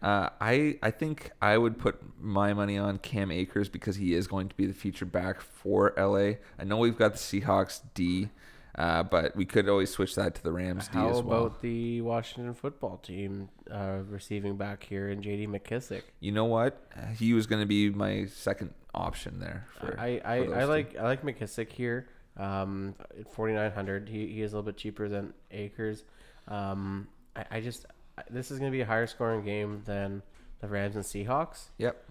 [0.00, 4.26] Uh, I I think I would put my money on Cam Akers because he is
[4.28, 6.34] going to be the featured back for LA.
[6.58, 8.28] I know we've got the Seahawks D,
[8.76, 11.46] uh, but we could always switch that to the Rams D How as well.
[11.46, 15.46] about the Washington football team uh, receiving back here in J.D.
[15.46, 16.02] McKissic?
[16.20, 16.80] You know what?
[17.18, 19.66] He was going to be my second option there.
[19.80, 20.66] For, I, I, for I two.
[20.66, 22.08] like I like McKissic here.
[22.36, 26.04] Um, at forty nine hundred, he he is a little bit cheaper than Akers.
[26.46, 27.84] Um, I, I just
[28.30, 30.22] this is going to be a higher scoring game than
[30.60, 31.66] the Rams and Seahawks.
[31.78, 32.04] Yep.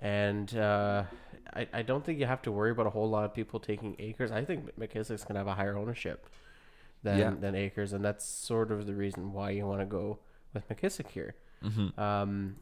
[0.00, 1.04] and uh,
[1.54, 3.96] I I don't think you have to worry about a whole lot of people taking
[3.98, 4.30] Akers.
[4.30, 6.26] I think McKissic's gonna have a higher ownership
[7.02, 7.30] than Yeah.
[7.38, 10.18] than Akers, and that's sort of the reason why you want to go
[10.54, 11.34] with McKissic here.
[11.64, 11.98] Mm-hmm.
[12.00, 12.56] Um,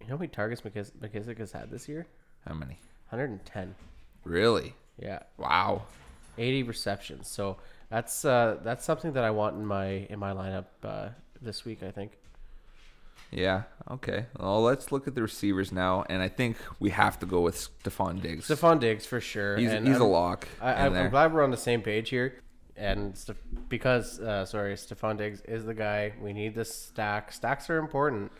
[0.00, 2.06] you know how many targets McKiss- McKissic has had this year?
[2.46, 2.78] How many?
[3.10, 3.74] 110.
[4.24, 4.74] Really?
[4.98, 5.82] Yeah, Wow.
[6.38, 7.28] 80 receptions.
[7.28, 7.56] So
[7.88, 11.08] that's uh, that's something that I want in my in my lineup uh,
[11.40, 11.82] this week.
[11.82, 12.12] I think.
[13.30, 13.62] Yeah.
[13.90, 14.26] Okay.
[14.38, 17.68] Well, let's look at the receivers now, and I think we have to go with
[17.82, 18.48] Stefon Diggs.
[18.48, 19.56] Stefon Diggs for sure.
[19.56, 20.48] he's and he's a lock.
[20.60, 20.86] I.
[20.86, 22.40] I'm glad we're on the same page here,
[22.76, 23.36] and Steph-
[23.68, 26.12] because uh, sorry, Stefon Diggs is the guy.
[26.20, 27.32] We need this stack.
[27.32, 28.32] Stacks are important,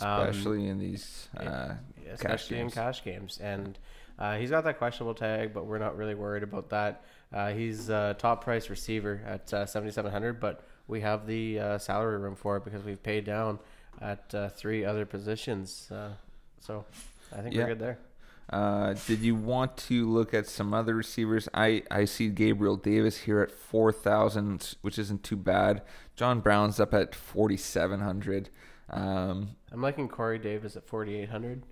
[0.00, 1.76] um, especially in these uh, cash
[2.12, 2.74] especially in games.
[2.74, 3.38] cash games.
[3.38, 3.78] And
[4.18, 7.04] uh, he's got that questionable tag, but we're not really worried about that.
[7.32, 12.18] Uh, he's a top price receiver at uh, 7,700, but we have the uh, salary
[12.18, 13.58] room for it because we've paid down
[14.00, 15.90] at uh, three other positions.
[15.90, 16.10] Uh,
[16.60, 16.84] so
[17.36, 17.62] I think Yeah.
[17.64, 17.98] we're good there.
[18.50, 21.48] Uh, did you want to look at some other receivers?
[21.52, 25.82] I, I see Gabriel Davis here at 4,000, which isn't too bad.
[26.16, 28.48] John Brown's up at 4,700.
[28.90, 31.62] Um, I'm liking Corey Davis at 4,800.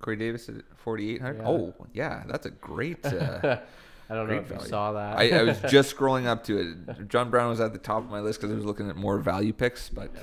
[0.00, 1.38] Corey Davis at 4,800.
[1.42, 1.48] Yeah.
[1.48, 3.04] Oh, yeah, that's a great.
[3.06, 3.58] Uh,
[4.10, 5.18] I don't know if you saw that.
[5.18, 7.08] I, I was just scrolling up to it.
[7.08, 9.18] John Brown was at the top of my list because I was looking at more
[9.18, 9.88] value picks.
[9.88, 10.20] But yeah,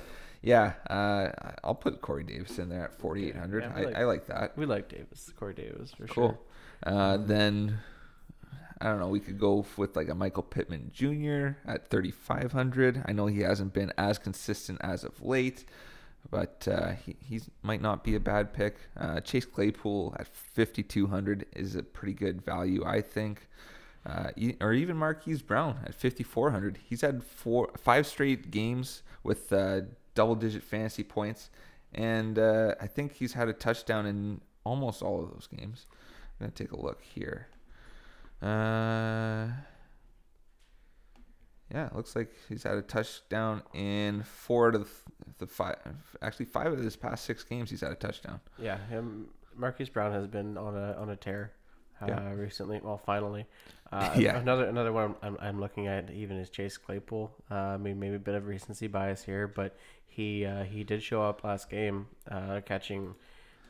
[0.90, 1.32] uh,
[1.64, 3.64] I'll put Corey Davis in there at 4,800.
[3.64, 4.58] Yeah, I I, like- I like that.
[4.58, 6.28] we like Davis, Corey Davis for Cool.
[6.30, 6.40] sure.
[6.84, 7.80] Uh, then
[8.82, 9.08] I don't know.
[9.08, 11.58] We could go with like a Michael Pittman Jr.
[11.68, 13.04] at 3,500.
[13.06, 15.66] I know he hasn't been as consistent as of late,
[16.30, 18.76] but uh, he he's, might not be a bad pick.
[18.98, 23.48] Uh, Chase Claypool at 5,200 is a pretty good value, I think.
[24.06, 24.30] Uh,
[24.62, 26.78] or even Marquise Brown at 5,400.
[26.88, 29.52] He's had four, five straight games with
[30.16, 31.50] uh, double-digit fantasy points,
[31.94, 35.86] and uh, I think he's had a touchdown in almost all of those games.
[36.40, 37.48] I'm gonna take a look here.
[38.42, 39.48] Uh,
[41.74, 44.90] yeah, it looks like he's had a touchdown in four out of
[45.40, 45.78] the five.
[46.22, 48.40] Actually, five of his past six games, he's had a touchdown.
[48.60, 49.28] Yeah, him.
[49.58, 51.54] Marquise Brown has been on a on a tear
[52.02, 52.34] uh, Yeah.
[52.34, 52.82] recently.
[52.84, 53.46] Well, finally.
[53.92, 54.38] Uh, Yeah.
[54.38, 57.32] Another another one I'm, I'm looking at even is Chase Claypool.
[57.50, 59.78] Uh, I mean, maybe a bit of recency bias here, but
[60.16, 63.16] he uh, he did show up last game, uh, catching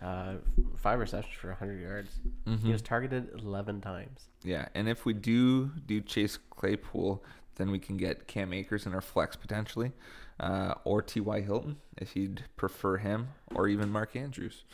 [0.03, 0.33] uh,
[0.77, 2.11] five receptions for 100 yards.
[2.45, 2.65] Mm-hmm.
[2.65, 4.27] He was targeted 11 times.
[4.43, 7.23] Yeah, and if we do do Chase Claypool,
[7.55, 9.91] then we can get Cam Akers in our flex potentially,
[10.39, 11.41] uh, or T.Y.
[11.41, 14.65] Hilton if you'd prefer him, or even Mark Andrews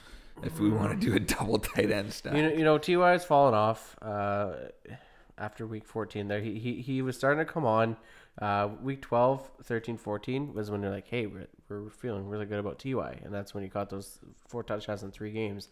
[0.43, 2.33] if we want to do a double tight end stack.
[2.33, 4.53] You know, you know, Ty has fallen off uh,
[5.37, 6.27] after week 14.
[6.27, 7.97] There, he, he he was starting to come on.
[8.41, 11.47] Uh, week 12, 13, 14 was when they're like, hey, we're,
[11.79, 15.11] we're feeling really good about Ty, and that's when he caught those four touchdowns in
[15.11, 15.69] three games.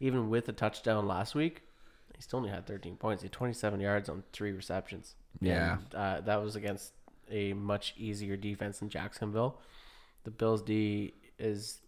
[0.00, 1.62] Even with a touchdown last week,
[2.14, 3.22] he still only had 13 points.
[3.22, 5.14] He had 27 yards on three receptions.
[5.40, 5.78] Yeah.
[5.78, 6.92] And, uh, that was against
[7.30, 9.60] a much easier defense in Jacksonville.
[10.24, 11.80] The Bills D is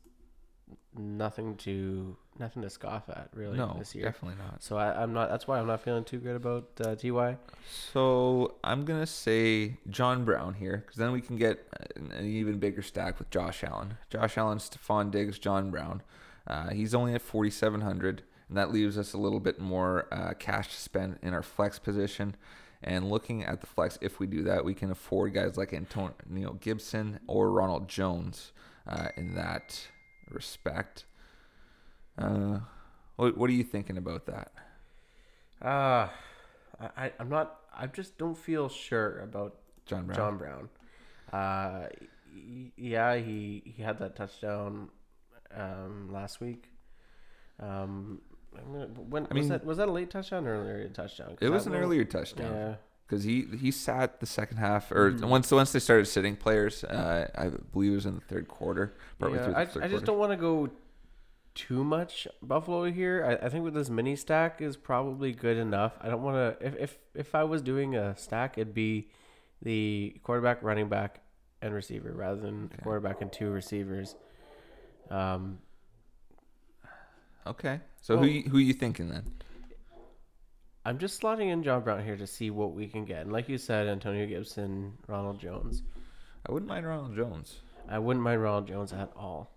[0.96, 4.04] nothing to nothing to scoff at really no, this year.
[4.04, 4.62] definitely not.
[4.62, 5.28] So I, I'm not.
[5.28, 7.36] That's why I'm not feeling too good about uh, Ty.
[7.92, 11.66] So I'm gonna say John Brown here, because then we can get
[11.96, 13.98] an, an even bigger stack with Josh Allen.
[14.08, 16.02] Josh Allen, Stefon Diggs, John Brown.
[16.46, 20.68] Uh, he's only at 4,700, and that leaves us a little bit more uh, cash
[20.68, 22.34] to spend in our flex position.
[22.82, 26.54] And looking at the flex, if we do that, we can afford guys like Antonio
[26.60, 28.52] Gibson or Ronald Jones
[28.86, 29.86] uh, in that
[30.30, 31.04] respect.
[32.18, 32.60] Uh,
[33.16, 34.52] what, what are you thinking about that?
[35.62, 36.08] Uh,
[36.96, 37.56] I, I'm not.
[37.76, 39.56] I just don't feel sure about
[39.86, 40.16] John Brown.
[40.16, 40.68] John Brown.
[41.32, 41.86] Uh,
[42.34, 44.88] y- yeah, he he had that touchdown
[45.54, 46.64] um last week.
[47.60, 48.20] Um,
[48.56, 49.64] I'm gonna, when I was mean- that?
[49.64, 51.28] Was that a late touchdown or an early touchdown?
[51.36, 52.52] 'Cause It was that an earlier touchdown.
[52.52, 52.74] Yeah.
[53.06, 55.28] because he he sat the second half or Mhm.
[55.28, 56.84] once once they started sitting players.
[56.84, 58.94] Uh, I believe it was in the third quarter.
[59.18, 60.06] partway Yeah, through the I, third I just quarter.
[60.06, 60.70] don't want to go
[61.68, 63.38] too much Buffalo here.
[63.42, 65.92] I, I think with this mini stack is probably good enough.
[66.00, 66.66] I don't want to.
[66.66, 69.08] If, if if I was doing a stack, it'd be
[69.62, 71.20] the quarterback, running back,
[71.62, 72.82] and receiver rather than Okay.
[72.82, 74.14] quarterback and two receivers.
[75.10, 75.58] Um,
[77.46, 79.24] Okay, so Well- who you, who you thinking then?
[80.84, 83.22] I'm just slotting in John Brown here to see what we can get.
[83.22, 85.82] And like you said, Antonio Gibson, Ronald Jones.
[86.46, 87.60] I wouldn't mind Ronald Jones.
[87.88, 89.50] I wouldn't mind Ronald Jones at all.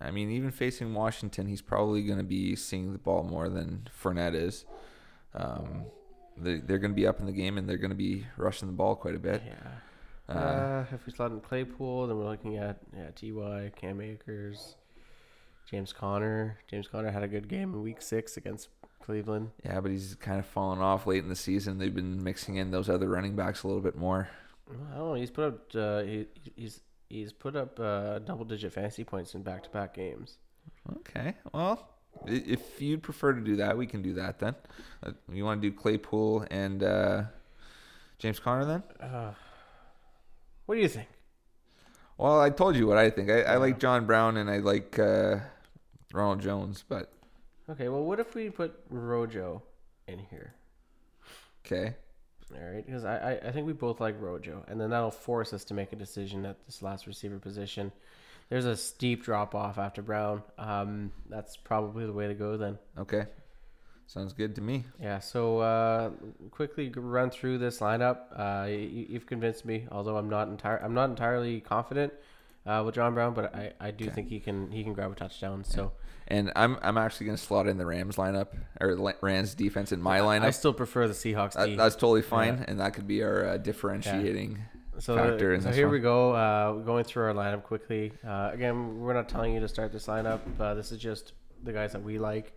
[0.00, 3.88] I mean, even facing Washington, he's probably going to be seeing the ball more than
[4.02, 4.64] Fournette is.
[5.34, 5.84] Um,
[6.36, 8.66] they, they're going to be up in the game and they're going to be rushing
[8.68, 9.42] the ball quite a bit.
[9.46, 10.34] Yeah.
[10.34, 14.76] Uh, Uh, if we slot in Claypool, then we're looking at yeah, Ty, Cam Akers,
[15.70, 16.58] James Conner.
[16.68, 18.68] James Conner had a good game in Week Six against
[19.02, 19.50] Cleveland.
[19.64, 21.78] Yeah, but he's kind of fallen off late in the season.
[21.78, 24.28] They've been mixing in those other running backs a little bit more.
[24.70, 25.14] I don't know.
[25.14, 25.74] He's put up.
[25.74, 26.80] Uh, he, he's
[27.10, 30.38] he's put up uh, double digit fantasy points in back to back games.
[30.98, 31.88] Okay, well,
[32.26, 34.54] if you'd prefer to do that, we can do that then.
[35.02, 37.22] Uh, You want to do Claypool and uh,
[38.18, 38.82] James Conner then?
[39.00, 39.32] Uh,
[40.66, 41.08] what do you think?
[42.16, 43.30] Well, I told you what I think.
[43.30, 45.38] I, I like John Brown and I like uh,
[46.12, 47.12] Ronald Jones, but
[47.68, 49.62] Okay, well, what if we put Rojo
[50.08, 50.54] in here?
[51.64, 51.94] okay.
[52.54, 55.52] All right, because I, I, I think we both like Rojo, and then that'll force
[55.52, 57.92] us to make a decision at this last receiver position.
[58.48, 60.42] There's a steep drop off after Brown.
[60.58, 62.78] Um, that's probably the way to go then.
[62.98, 63.26] Okay.
[64.08, 64.84] Sounds good to me.
[65.00, 65.20] Yeah.
[65.20, 66.10] So uh,
[66.50, 68.18] quickly run through this lineup.
[68.34, 72.12] Uh, you, you've convinced me, although I'm not entire I'm not entirely confident
[72.66, 74.14] uh, with John Brown, but I, I do Okay.
[74.14, 75.64] think he can he can grab a touchdown.
[75.64, 75.92] So
[76.28, 78.48] And I'm I'm actually going to slot in the Rams lineup
[78.80, 80.44] or the Rams defense in my lineup.
[80.44, 81.54] I still prefer the Seahawks.
[81.54, 84.58] That- that's totally fine, and that could be our uh, differentiating.
[84.98, 85.92] So, factor in so here one.
[85.94, 86.32] we go.
[86.32, 88.12] Uh, going through our lineup quickly.
[88.26, 90.40] Uh, again, we're not telling you to start this lineup.
[90.60, 91.32] Uh, this is just
[91.62, 92.52] the guys that we like.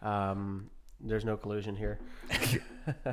[0.00, 0.70] Um,
[1.00, 1.98] there's no collusion here.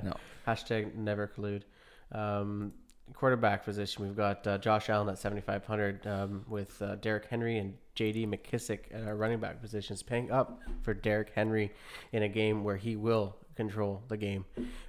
[0.04, 0.14] No.
[0.48, 1.64] Hashtag never collude.
[2.12, 2.74] Um,
[3.14, 7.76] quarterback position, we've got uh, Josh Allen at 7,500 um, with uh, Derrick Henry and
[7.96, 8.26] J.D.
[8.28, 11.72] McKissic at our running back positions, paying up for Derrick Henry
[12.12, 14.46] in a game where he will control the game.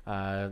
[0.07, 0.51] Uh,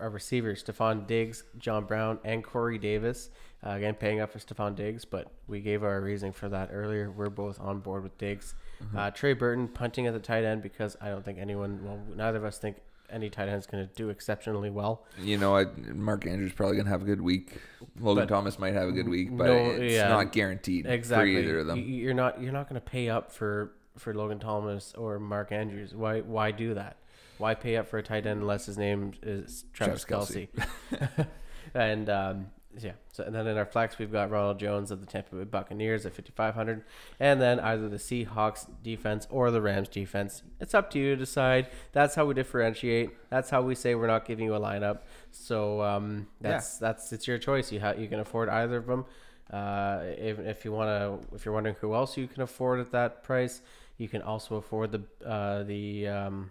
[0.00, 3.30] our receivers, Stefon Diggs, John Brown, and Corey Davis.
[3.66, 7.10] Uh, again, paying up for Stefon Diggs, but we gave our reasoning for that earlier.
[7.10, 8.54] We're both on board with Diggs.
[8.96, 12.38] Uh, Trey Burton punting at the tight end because I don't think anyone, well, neither
[12.38, 12.76] of us think
[13.10, 15.04] any tight end is going to do exceptionally well.
[15.20, 15.76] You know what?
[15.94, 17.56] Mark Andrews probably going to have a good week.
[17.98, 20.08] Logan But- Thomas might have a good week, but No, it's yeah.
[20.08, 21.34] not guaranteed Exactly.
[21.34, 21.78] for either of them.
[21.78, 25.94] You're not you're not going to pay up for for Logan Thomas or Mark Andrews.
[25.94, 26.96] Why why do that?
[27.38, 31.26] Why pay up for a tight end unless his name is Travis, Travis Kelce?
[31.74, 32.46] and um,
[32.82, 35.44] yeah, so and then in our flex we've got Ronald Jones of the Tampa Bay
[35.44, 36.84] Buccaneers at 5500,
[37.18, 40.42] and then either the Seahawks defense or the Rams defense.
[40.60, 41.68] It's up to you to decide.
[41.92, 43.10] That's how we differentiate.
[43.30, 45.00] That's how we say we're not giving you a lineup.
[45.30, 47.72] So um, that's that's it's your choice.
[47.72, 49.04] You ha- you can afford either of them.
[49.52, 52.92] Uh, if, if you want to, if you're wondering who else you can afford at
[52.92, 53.62] that price,
[53.96, 56.50] you can also afford the uh, the um,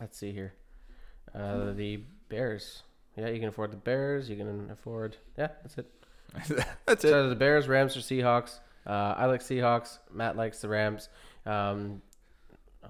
[0.00, 0.54] let's see here,
[1.34, 2.82] uh, the Bears.
[3.16, 4.28] Yeah, you can afford the Bears.
[4.28, 5.90] You can afford yeah, that's it.
[6.86, 7.08] That's it.
[7.08, 8.58] So the Bears, Rams, or Seahawks.
[8.86, 9.98] Uh, I like Seahawks.
[10.12, 11.08] Matt likes the Rams.
[11.46, 12.02] Um,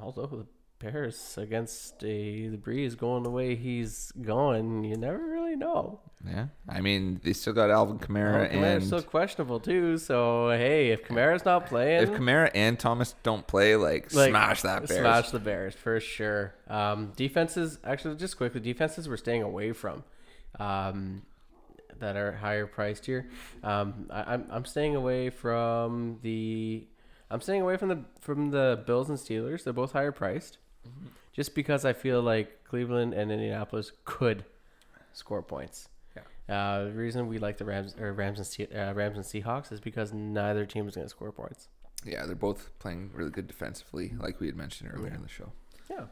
[0.01, 0.47] although the
[0.79, 6.01] Bears against a, the Brees going the way he's going, you never really know.
[6.27, 9.97] Yeah, I mean they still got Alvin Kamara, Kamara's and still questionable too.
[9.97, 14.63] So hey, if Kamara's not playing, if Kamara and Thomas don't play, like, like, smash
[14.63, 15.01] that Bears.
[15.01, 16.55] Smash the Bears for sure.
[16.69, 20.05] Um, defenses, actually, just quickly, defenses we're staying away from.
[20.59, 21.23] Um,
[21.99, 23.29] that are higher priced here.
[23.65, 26.87] Um, I, I'm I'm staying away from the.
[27.31, 29.65] I'm staying away from the from the Bills and Steelers.
[29.65, 31.07] They're both higher priced, Mm-hmm.
[31.33, 34.45] just because I feel like Cleveland and Indianapolis could
[35.13, 35.89] score points.
[36.49, 39.73] Uh, the reason we like the Rams or Rams and Se- uh, Rams and Seahawks
[39.73, 41.67] is because neither team is going to score points.
[42.05, 45.51] Yeah, they're both playing really good defensively, like we had mentioned earlier in the show.
[45.91, 46.05] Yeah.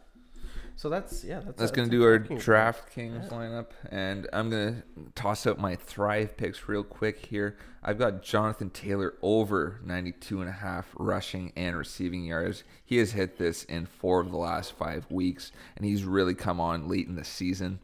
[0.76, 1.40] So that's yeah.
[1.40, 4.82] That's, That's gonna do our DraftKings DraftKings lineup, and I'm going to
[5.14, 7.56] toss out my Thrive picks real quick here.
[7.82, 12.64] I've got Jonathan Taylor over 92 and a half rushing and receiving yards.
[12.84, 16.60] He has hit this in four of the last five weeks, and he's really come
[16.60, 17.80] on late in the season.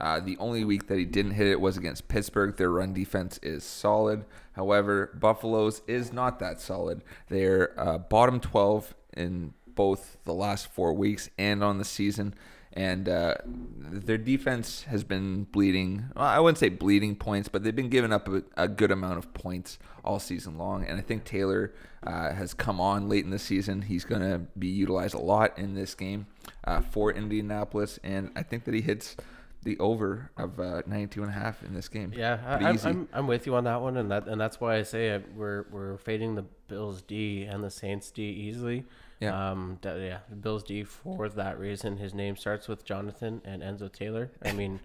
[0.00, 2.56] Uh, the only week that he didn't hit it was against Pittsburgh.
[2.56, 4.24] Their run defense is solid.
[4.52, 7.02] However, Buffalo's is not that solid.
[7.28, 12.34] They're uh, bottom 12 in both the last four weeks and on the season.
[12.76, 16.06] And uh, their defense has been bleeding.
[16.16, 19.18] Well, I wouldn't say bleeding points, but they've been giving up a, a good amount
[19.18, 20.84] of points all season long.
[20.84, 21.72] And I think Taylor
[22.02, 23.82] uh, has come on late in the season.
[23.82, 26.26] He's going to be utilized a lot in this game
[26.64, 28.00] uh, for Indianapolis.
[28.02, 29.16] And I think that he hits
[29.64, 32.12] the over of uh, 92 and a half in this game.
[32.14, 32.88] Yeah, I, I'm, easy.
[32.88, 35.26] I'm I'm with you on that one, and that and that's why I say it,
[35.34, 38.84] we're we're fading the Bills D and the Saints D easily.
[39.20, 39.50] Yeah.
[39.50, 39.78] Um.
[39.82, 40.18] that- yeah.
[40.40, 41.96] Bills D for that reason.
[41.98, 44.30] His name starts with Jonathan and ends with Taylor.
[44.44, 44.80] I mean,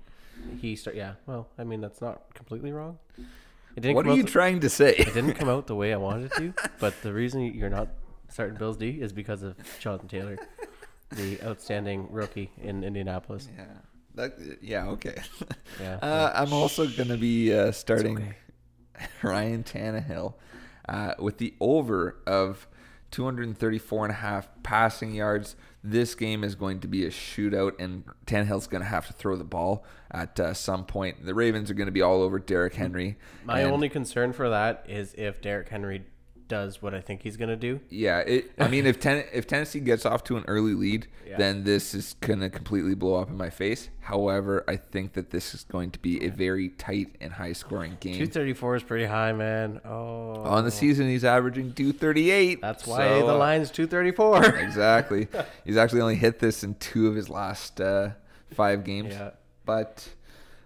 [0.61, 0.95] he start.
[0.95, 1.13] Yeah.
[1.25, 2.99] Well, I mean that's not completely wrong.
[3.75, 4.93] It didn't What are you the- trying to say?
[4.95, 7.87] It didn't come out the way I wanted it to, but the reason you're not
[8.29, 10.37] starting Bills D is because of Jonathan Taylor,
[11.11, 13.47] the outstanding rookie in Indianapolis.
[13.57, 13.65] yeah.
[14.15, 15.21] That, yeah, okay.
[15.79, 15.95] Yeah.
[16.01, 19.07] Uh, I'm also going to be uh, starting okay.
[19.23, 20.33] Ryan Tannehill
[20.89, 22.67] uh, with the over of
[23.11, 25.55] 234 and a half passing yards.
[25.83, 29.35] This game is going to be a shootout, and Tannehill's going to have to throw
[29.35, 31.25] the ball at uh, some point.
[31.25, 33.17] The Ravens are going to be all over Derrick Henry.
[33.45, 36.05] My only concern for that is if Derrick Henry
[36.49, 37.79] does what I think he's gonna do.
[37.89, 41.37] Yeah, it, I mean, if ten, if Tennessee gets off to an early lead, Yeah.
[41.37, 43.89] then this is gonna completely blow up in my face.
[44.01, 47.95] However, I think that this is going to be a very tight and high scoring
[47.99, 48.13] game.
[48.15, 49.79] 234 is pretty high, man.
[49.85, 52.59] Oh, On the season, he's averaging 238.
[52.61, 54.45] that's why So, the uh, line's 234.
[54.59, 55.27] exactly.
[55.63, 58.09] he's actually only hit this in two of his last uh,
[58.55, 59.13] five games.
[59.13, 59.29] yeah,
[59.65, 60.09] But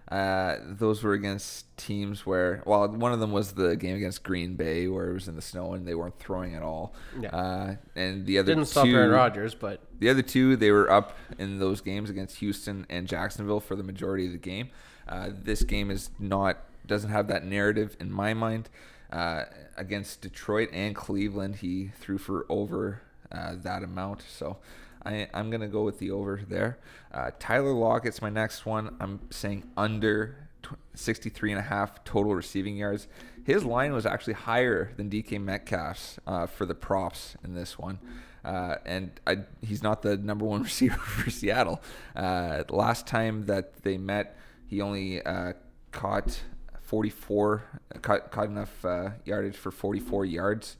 [0.08, 4.54] uh, those were against teams where, well, one of them was the game against Green
[4.54, 6.94] Bay where it was in the snow and they weren't throwing at all.
[7.18, 7.30] Yeah.
[7.30, 10.90] Uh, and the other didn't stop two, Aaron Rodgers, but The other two, they were
[10.90, 14.68] up in those games against Houston and Jacksonville for the majority of the game.
[15.08, 18.68] Uh, this game is not doesn't have that narrative in my mind.
[19.10, 19.44] Uh,
[19.76, 23.00] against Detroit and Cleveland, he threw for over
[23.32, 24.22] uh, that amount.
[24.28, 24.58] So
[25.04, 26.78] I, I'm going to go with the over there.
[27.12, 28.96] Uh, Tyler Lockett's my next one.
[29.00, 33.06] I'm saying under tw- 63 and a half total receiving yards.
[33.44, 37.98] His line was actually higher than DK Metcalf's uh, for the props in this one.
[38.44, 41.82] Uh, and I, he's not the number one receiver for Seattle.
[42.14, 44.36] Uh, last time that they met,
[44.66, 45.54] he only uh,
[45.92, 46.42] caught
[46.82, 50.76] 44, caught, caught enough uh, yardage for 44 yards.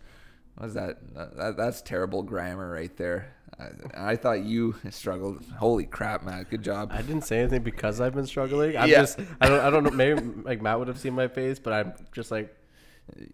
[0.61, 0.99] Was that?
[1.15, 1.57] that?
[1.57, 3.34] That's terrible grammar right there.
[3.59, 5.43] I, I thought you struggled.
[5.59, 6.51] Holy crap, Matt!
[6.51, 6.91] Good job.
[6.93, 8.77] I didn't say anything because I've been struggling.
[8.77, 9.01] I'm Yeah.
[9.03, 11.73] just I don't I don't know maybe like Matt would have seen my face, but
[11.73, 12.55] I'm just like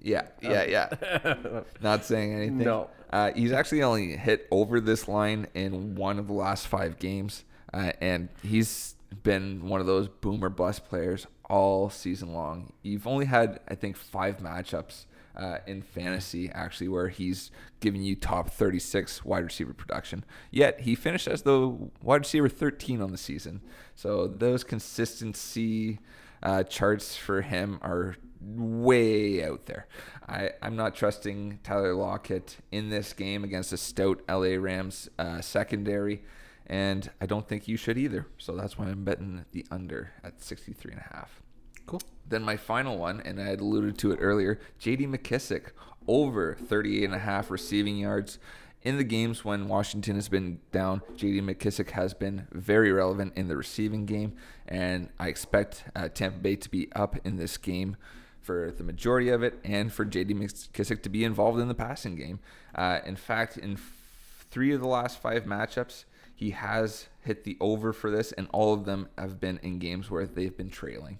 [0.01, 1.35] Yeah, yeah, yeah.
[1.83, 2.59] Not saying anything.
[2.59, 2.91] No.
[3.12, 7.45] Uh, he's actually only hit over this line in one of the last five games,
[7.75, 8.95] uh, and he's
[9.25, 12.73] been one of those boomer bust players all season long.
[12.83, 15.07] You've only had, I think, five matchups
[15.41, 20.24] uh, in fantasy actually where he's giving you top 36 wide receiver production.
[20.51, 21.66] Yet he finished as the
[22.03, 23.62] wide receiver 13 on the season.
[23.95, 25.99] So those consistency
[26.43, 29.86] uh, charts for him are way out there.
[30.28, 35.41] I, I'm not trusting Tyler Lockett in this game against a stout LA Rams uh,
[35.41, 36.22] secondary,
[36.66, 38.26] and I don't think you should either.
[38.36, 41.43] So that's why I'm betting the under at 63 and a half.
[41.91, 42.03] Cool.
[42.28, 45.72] Then my final one, and I had alluded to it earlier, JD McKissic
[46.07, 48.38] over 38 and a half receiving yards.
[48.82, 53.49] In the games when Washington has been down, JD McKissic has been very relevant in
[53.49, 54.34] the receiving game,
[54.68, 57.97] and I expect uh, Tampa Bay to be up in this game
[58.41, 62.14] for the majority of it, and for JD McKissic to be involved in the passing
[62.14, 62.38] game.
[62.72, 66.05] Uh, in fact, in f- three of the last five matchups,
[66.36, 70.09] he has hit the over for this, and all of them have been in games
[70.09, 71.18] where they've been trailing.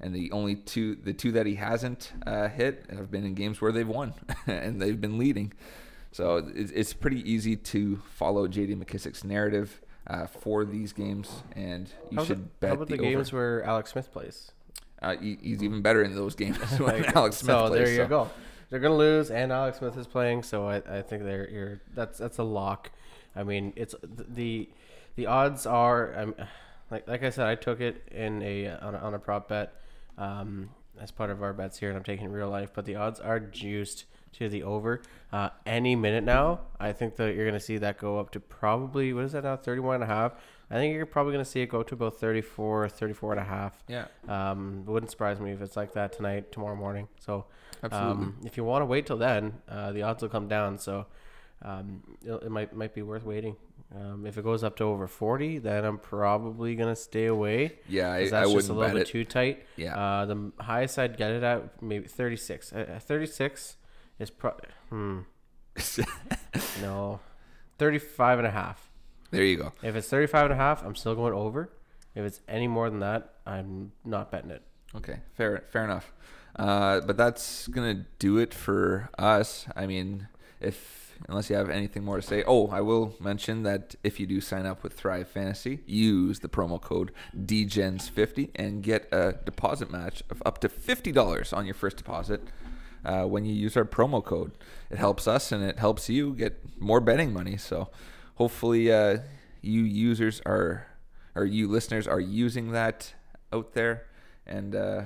[0.00, 3.60] And the only two, the two that he hasn't uh, hit, have been in games
[3.60, 4.14] where they've won
[4.46, 5.52] and they've been leading.
[6.12, 11.90] So it's, it's pretty easy to follow JD McKissic's narrative uh, for these games, and
[12.10, 13.36] you How should about, bet how about the, the, games over.
[13.36, 14.52] where Alex Smith plays?
[15.02, 17.84] Uh, he, he's even better in those games when Alex Smith so plays.
[17.84, 18.08] there you so.
[18.08, 18.30] go.
[18.70, 22.18] They're gonna lose, and Alex Smith is playing, so I, I think they're you're, that's
[22.18, 22.90] that's a lock.
[23.34, 24.68] I mean, it's the
[25.16, 26.34] the odds are um,
[26.90, 29.74] like like I said, I took it in a on a, on a prop bet
[30.18, 32.70] um, as part of our bets here, and I'm taking real life.
[32.74, 34.04] But the odds are juiced
[34.34, 35.02] to the over.
[35.32, 39.12] Uh, any minute now, I think that you're gonna see that go up to probably
[39.12, 40.32] what is that now, 31 and a half.
[40.70, 43.82] I think you're probably gonna see it go to about 34, 34 and a half.
[43.88, 47.08] Yeah, Um, wouldn't surprise me if it's like that tonight, tomorrow morning.
[47.20, 47.46] So,
[47.82, 48.24] absolutely.
[48.24, 50.78] um, if you want to wait till then, uh, the odds will come down.
[50.78, 51.06] So,
[51.62, 53.56] um, it, it might might be worth waiting.
[53.94, 57.78] Um, if it goes up to over forty, then I'm probably gonna stay away.
[57.88, 59.06] yeah, I, I that's wouldn't just a little bit it.
[59.08, 59.64] too tight.
[59.76, 59.96] Yeah.
[59.96, 62.72] Uh, the highest I'd get it at maybe 36.
[62.72, 63.76] Uh, uh, 36
[64.18, 64.52] is pro.
[64.90, 65.20] Hmm.
[66.80, 67.20] No.
[67.78, 68.90] 35 and a half.
[69.30, 69.72] there you go.
[69.82, 71.70] If it's 35 and a half, I'm still going over.
[72.14, 74.62] If it's any more than that, I'm not betting it.
[74.94, 76.12] Okay, fair, fair enough.
[76.58, 79.66] Uh, but that's gonna do it for us.
[79.76, 83.94] I mean, if unless you have anything more to say, oh, I will mention that
[84.02, 89.08] if you do sign up with Thrive Fantasy, use the promo code DGENS50 and get
[89.12, 92.42] a deposit match of up to fifty dollars on your first deposit.
[93.04, 94.52] Uh, when you use our promo code,
[94.90, 97.56] it helps us and it helps you get more betting money.
[97.56, 97.88] So,
[98.34, 99.18] hopefully, uh,
[99.60, 100.88] you users are,
[101.34, 103.14] or you listeners are using that
[103.52, 104.06] out there,
[104.44, 105.02] and uh,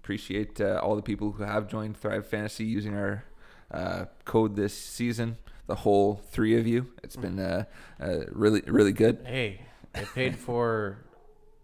[0.00, 3.24] appreciate uh, all the people who have joined Thrive Fantasy using our
[3.70, 5.36] uh, code this season.
[5.66, 6.92] The whole three of you.
[7.02, 7.64] It's been uh,
[8.00, 9.24] uh, really, really good.
[9.26, 9.62] Hey,
[9.94, 10.98] I paid for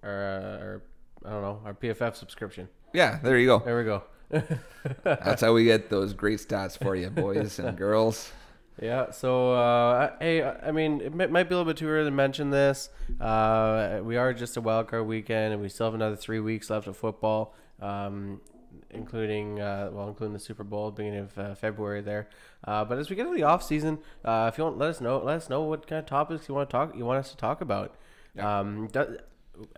[0.02, 0.82] our, uh, our
[1.24, 2.68] I don't know our PFF subscription.
[2.92, 3.60] Yeah, there you go.
[3.60, 4.02] There we go.
[5.04, 8.30] That's how we get those great stats for you, boys and girls.
[8.80, 9.10] Yeah.
[9.10, 12.10] So, uh, hey, I mean, it might might be a little bit too early to
[12.10, 12.88] mention this.
[13.20, 16.70] Uh, we are just a wild card weekend, and we still have another three weeks
[16.70, 18.40] left of football, um,
[18.93, 22.28] including uh, well, including the Super Bowl beginning of uh, February there.
[22.64, 25.01] Uh, but as we get to the off season, uh, if you want, let us
[25.01, 25.19] know.
[25.19, 26.97] Let us know what kind of topics you want to talk.
[26.97, 27.94] You want us to talk about.
[28.35, 28.60] Yeah.
[28.60, 29.19] Um, do-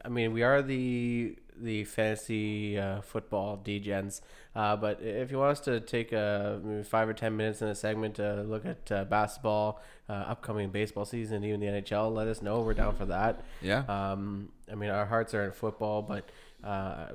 [0.04, 4.20] I mean, we are the the fantasy uh, football degens,
[4.56, 7.68] uh, but if you want us to take a maybe five or ten minutes in
[7.68, 12.26] a segment to look at uh, basketball, uh, upcoming baseball season, even the NHL, let
[12.28, 12.60] us know.
[12.60, 13.40] We're down for that.
[13.60, 13.84] Yeah.
[13.88, 16.28] Um, I mean, our hearts are in football, but
[16.62, 17.12] uh,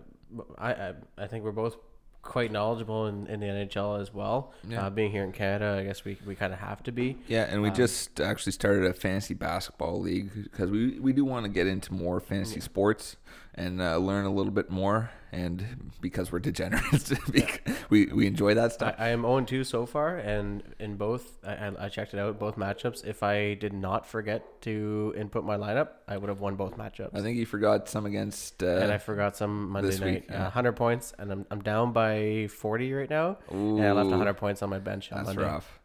[0.58, 1.78] I, I I think we're both
[2.22, 4.54] quite knowledgeable in, in the NHL as well.
[4.68, 4.86] Yeah.
[4.86, 7.18] Uh, being here in Canada, I guess we, we kind of have to be.
[7.28, 11.46] Yeah, and we just actually started a fantasy basketball league because we, we do want
[11.46, 13.18] to get into more fantasy sports
[13.60, 15.12] and uh, learn a little bit more.
[15.32, 17.14] And because we're degenerates,
[17.92, 18.96] we, we enjoy that stuff.
[18.98, 22.40] I am 0 2 so far, and in both, I, I- I checked it out,
[22.40, 23.06] both matchups.
[23.06, 27.12] If I did not forget to input my lineup, I would have won both matchups.
[27.14, 28.64] I think you forgot some against.
[28.64, 30.14] and I Uh, forgot some Monday night.
[30.14, 30.44] week, Uh, yeah.
[30.46, 33.38] 100 points, and I'm, I'm down by 40 right now.
[33.52, 35.44] And I left 100 points on my bench on That's Monday.
[35.52, 35.79] rough.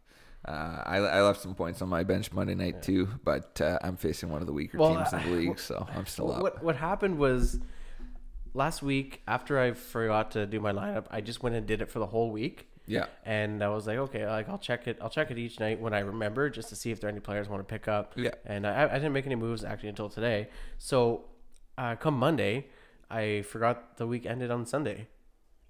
[0.44, 3.96] Uh, I, I left some points on my bench Monday night too, but uh, I'm
[3.96, 6.42] facing one of the weaker Well, teams in the league, so I'm still up.
[6.42, 7.58] What what happened was
[8.52, 11.90] last week after I forgot to do my lineup, I just went and did it
[11.90, 12.68] for the whole week.
[12.86, 14.98] Yeah, And I was like, okay, like I'll check it.
[15.00, 17.20] I'll check it each night when I remember, just to see if there are any
[17.20, 18.12] players I want to pick up.
[18.14, 18.32] Yeah.
[18.44, 20.48] And I, I didn't make any moves actually until today.
[20.76, 21.24] So,
[21.78, 22.66] uh, come Monday,
[23.10, 25.08] I forgot the week ended on Sunday,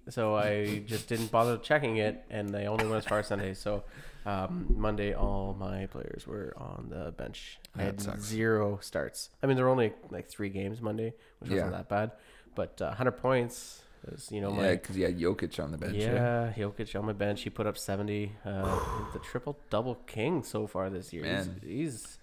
[0.09, 3.53] so I just didn't bother checking it, and I only went as far as Sunday.
[3.53, 3.85] So,
[4.25, 7.59] um, Monday, all my players were on the bench.
[7.75, 8.23] I That had sucks.
[8.23, 9.29] zero starts.
[9.43, 11.77] I mean, there were only like three games Monday, which wasn't Yeah.
[11.77, 12.11] that bad,
[12.55, 13.81] but uh, 100 points
[14.11, 15.95] is you know yeah, my because you had Jokic on the bench.
[15.95, 17.41] yeah, Jokic on my bench.
[17.43, 18.31] He put up 70.
[18.45, 18.79] Uh,
[19.13, 21.23] the triple double king so far this year.
[21.23, 21.59] Man.
[21.63, 21.69] He's,
[22.03, 22.17] he's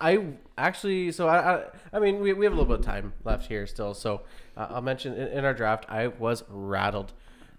[0.00, 3.12] I actually, so I, I, I mean, we, we have a little bit of time
[3.24, 3.92] left here still.
[3.92, 4.22] So
[4.56, 7.12] uh, I'll mention in, in our draft, I was rattled,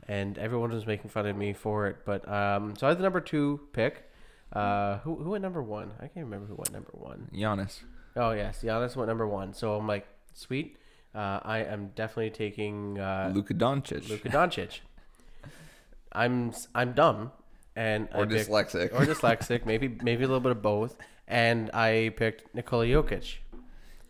[0.07, 1.97] and everyone was making fun of me for it.
[2.05, 4.09] But um, so I had the number two pick.
[4.53, 5.91] Uh, who who went number one?
[5.99, 7.29] I can't remember who went number one.
[7.33, 7.81] Giannis.
[8.15, 9.53] Oh yes, Giannis went number one.
[9.53, 10.77] So I'm like, sweet.
[11.15, 14.09] Uh, I am definitely taking uh, Luka Doncic.
[14.09, 14.79] Luka Doncic.
[16.13, 17.31] I'm I'm dumb,
[17.75, 18.93] and or I picked- dyslexic.
[18.93, 20.97] or dyslexic, maybe maybe a little bit of both.
[21.27, 23.35] And I picked Nikola Jokic.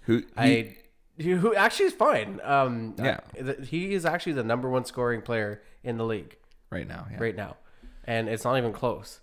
[0.02, 0.76] Who I
[1.20, 2.40] who actually is fine.
[2.44, 3.20] Um, Yeah.
[3.38, 6.38] I- th- he is actually the number one scoring player in the league
[6.70, 7.08] right now?
[7.12, 7.18] Yeah.
[7.20, 7.58] right now,
[8.06, 9.20] and it's not even close.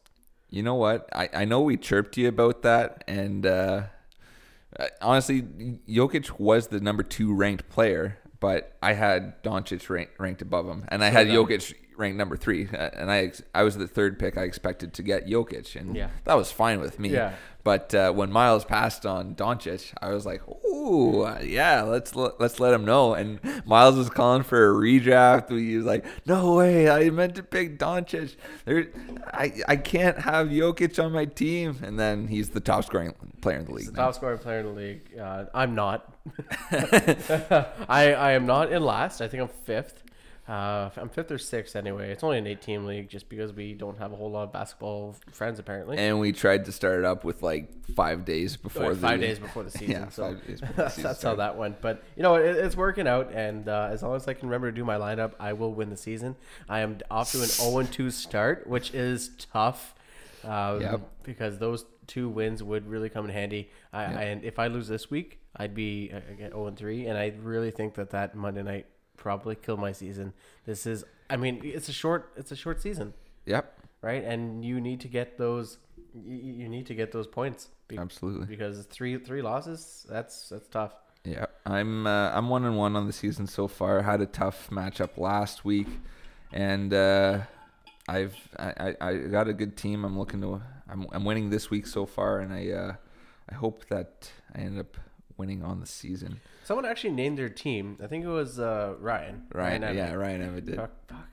[0.51, 1.09] You know what?
[1.12, 3.82] I, I know we chirped you about that, and uh,
[4.78, 10.43] uh, honestly, Jokic was the number two ranked player, but I had Doncic rank, ranked
[10.43, 11.36] above him, and I had dumb.
[11.36, 14.39] Jokic ranked number three, uh, and I I was the third pick.
[14.39, 16.09] I expected to get Jokic, and Yeah.
[16.25, 17.11] that was fine with me.
[17.11, 17.35] Yeah.
[17.65, 22.41] But uh, when Miles passed on Doncic, I was like, "Ooh, uh, yeah, let's let,
[22.41, 25.51] let's let him know." And Miles was calling for a redraft.
[25.51, 28.37] He was like, "No way, I meant to pick Doncic.
[28.65, 28.87] There,
[29.35, 33.12] I I can't have Jokic on my team." And then he's the top scoring
[33.43, 33.95] player in the He's league.
[33.97, 35.03] the top scoring player in the league.
[35.20, 36.15] Uh, I'm not.
[36.70, 39.20] I I am not in last.
[39.20, 40.05] I think I'm fifth.
[40.49, 42.11] Uh, I'm fifth or sixth anyway.
[42.11, 44.53] It's only an eight team league just because we don't have a whole lot of
[44.53, 45.99] basketball friends apparently.
[45.99, 49.39] And we tried to start it up with like five days before the five days
[49.39, 49.91] before the season.
[49.91, 51.83] Yeah, so five days the that's, season that's how that went.
[51.83, 54.70] But you know, it, it's working out, and uh, as long as I can remember
[54.70, 56.35] to do my lineup, I will win the season.
[56.66, 59.95] I am off to an 0 2 start, which is tough.
[60.45, 61.01] Um, Yep.
[61.25, 63.69] Because those two wins would really come in handy.
[63.93, 64.20] I, Yep.
[64.20, 67.70] and if I lose this week, I'd be uh, again 0 3, and I really
[67.70, 68.87] think that that Monday night
[69.19, 70.32] probably kill my season.
[70.65, 73.12] This is, I mean, it's a short, it's a short season,
[73.45, 74.24] Yep, right?
[74.24, 75.78] And you need to get those,
[76.15, 77.69] you, you need to get those points.
[77.89, 78.47] Be- absolutely.
[78.47, 80.93] because three three losses that's that's tough.
[81.24, 84.03] Yeah, I'm uh, I'm one and one on the season so far.
[84.03, 85.89] Had a tough matchup last week,
[86.53, 87.40] and uh,
[88.09, 90.05] I've I, I I got a good team.
[90.05, 92.95] I'm looking to I'm I'm winning this week so far, and I uh,
[93.51, 94.97] I hope that I end up
[95.39, 96.40] winning on the season.
[96.69, 97.97] Someone actually named their team.
[98.05, 99.45] I think it was uh, Ryan.
[99.55, 99.97] Ryan, Evans.
[99.97, 100.77] yeah, Ryan Emmett did.
[100.77, 101.28] Fuck, fuck.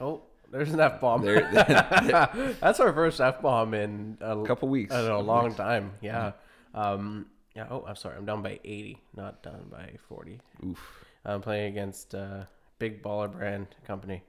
[0.00, 1.22] Oh, there's an f bomb.
[1.24, 4.92] That's our first f bomb in a, couple weeks.
[4.92, 5.56] I don't know, a long weeks.
[5.56, 5.92] time.
[6.00, 6.32] Yeah.
[6.74, 7.26] Um.
[7.54, 7.68] Yeah.
[7.70, 8.16] Oh, I'm sorry.
[8.16, 10.40] I'm down by 80, not down by 40.
[10.66, 11.04] Oof.
[11.24, 12.46] I'm playing against uh,
[12.80, 14.24] Big Baller Brand Company.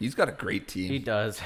[0.00, 0.90] He's got a great team.
[0.90, 1.40] He does.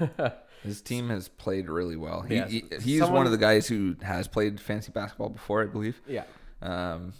[0.64, 2.22] His team has played really well.
[2.22, 5.66] He, he he's one Someone- of the guys who has played fantasy basketball before, I
[5.66, 6.00] believe.
[6.08, 6.24] yeah.
[6.60, 7.12] Um,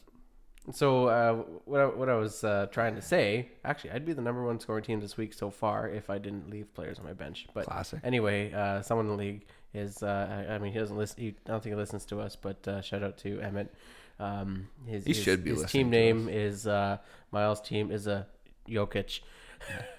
[0.72, 1.34] So uh,
[1.66, 4.58] what I, what I was uh, trying to say, actually, I'd be the number one
[4.58, 7.46] scoring team this week so far if I didn't leave players on my bench.
[7.52, 8.00] But Classic.
[8.02, 10.02] anyway, uh, someone in the league is.
[10.02, 11.20] Uh, I I mean, he doesn't listen.
[11.20, 12.34] He, I don't think he listens to us.
[12.34, 13.74] But uh, shout out to Emmett.
[14.18, 16.98] Um, his, He his, should be His team name is uh,
[17.30, 18.26] Miles' team is a
[18.66, 19.20] Jokic,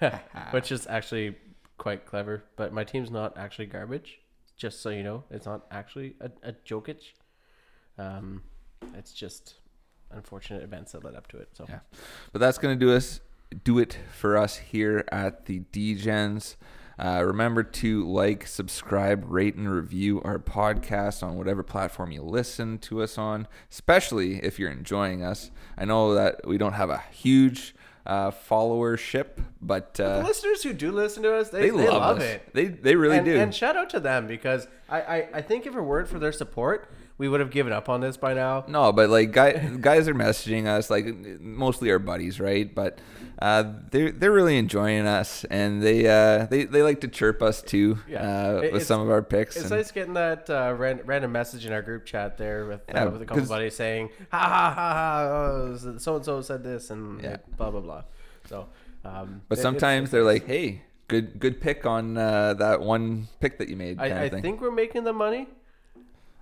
[0.50, 1.36] which is actually
[1.78, 2.42] quite clever.
[2.56, 4.18] But my team's not actually garbage.
[4.56, 7.12] Just so you know, it's not actually a, a Jokic.
[7.98, 8.42] Um,
[8.94, 9.54] it's just
[10.10, 11.48] unfortunate events that led up to it.
[11.52, 11.80] So Yeah.
[12.32, 13.20] But that's gonna do us
[13.64, 16.56] do it for us here at the DGens.
[16.98, 22.78] Uh, remember to like, subscribe, rate, and review our podcast on whatever platform you listen
[22.78, 25.50] to us on, especially if you're enjoying us.
[25.76, 27.74] I know that we don't have a huge
[28.06, 32.00] uh, followership, but the uh, listeners who do listen to us, they, they, they love,
[32.00, 32.48] love it.
[32.54, 33.36] They they really and, do.
[33.36, 36.32] and shout out to them because I, I, I think if it weren't for their
[36.32, 38.64] support, we would have given up on this by now.
[38.68, 41.06] No, but like guy, guys are messaging us, like
[41.40, 42.72] mostly our buddies, right?
[42.74, 42.98] But
[43.40, 47.62] uh, they're they're really enjoying us, and they uh, they they like to chirp us
[47.62, 48.20] too Yeah.
[48.22, 49.56] uh, with it's- some of our picks.
[49.56, 52.82] It's and- nice getting that uh, ran, random message in our group chat there with,
[52.88, 56.62] Yeah, uh, with a couple buddies saying, ha ha ha ha, so and so said
[56.64, 57.36] this, and Yeah.
[57.56, 58.04] blah blah blah.
[58.48, 58.66] So,
[59.04, 63.58] um, but it- sometimes they're like, "Hey, good good pick on uh, that one pick
[63.58, 65.48] that you made." I, I think we're making the money.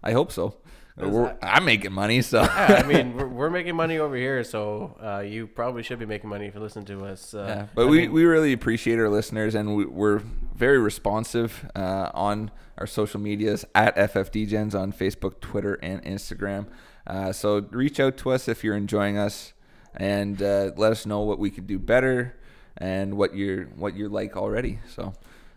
[0.04, 0.56] I hope so.
[0.96, 4.96] We're- I'm making money, so Yeah, I mean, we're, we're making money over here, so
[5.02, 7.34] uh, you probably should be making money if you listen to us.
[7.34, 10.20] Uh, Yeah, but I we, mean, we really appreciate our listeners, and we, we're
[10.54, 16.66] very responsive uh, on our social medias at FFDgens on Facebook, Twitter, and Instagram.
[17.08, 19.52] Uh, so reach out to us if you're enjoying us,
[19.96, 22.36] and uh, let us know what we could do better
[22.76, 24.78] and what you're what you're like already.
[24.88, 25.12] So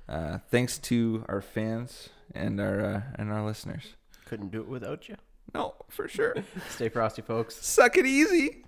[0.10, 3.96] uh, thanks to our fans and our uh, and our listeners.
[4.28, 5.16] Couldn't do it without you.
[5.54, 6.36] No, for sure.
[6.70, 7.56] Stay frosty, folks.
[7.66, 8.64] Suck it easy.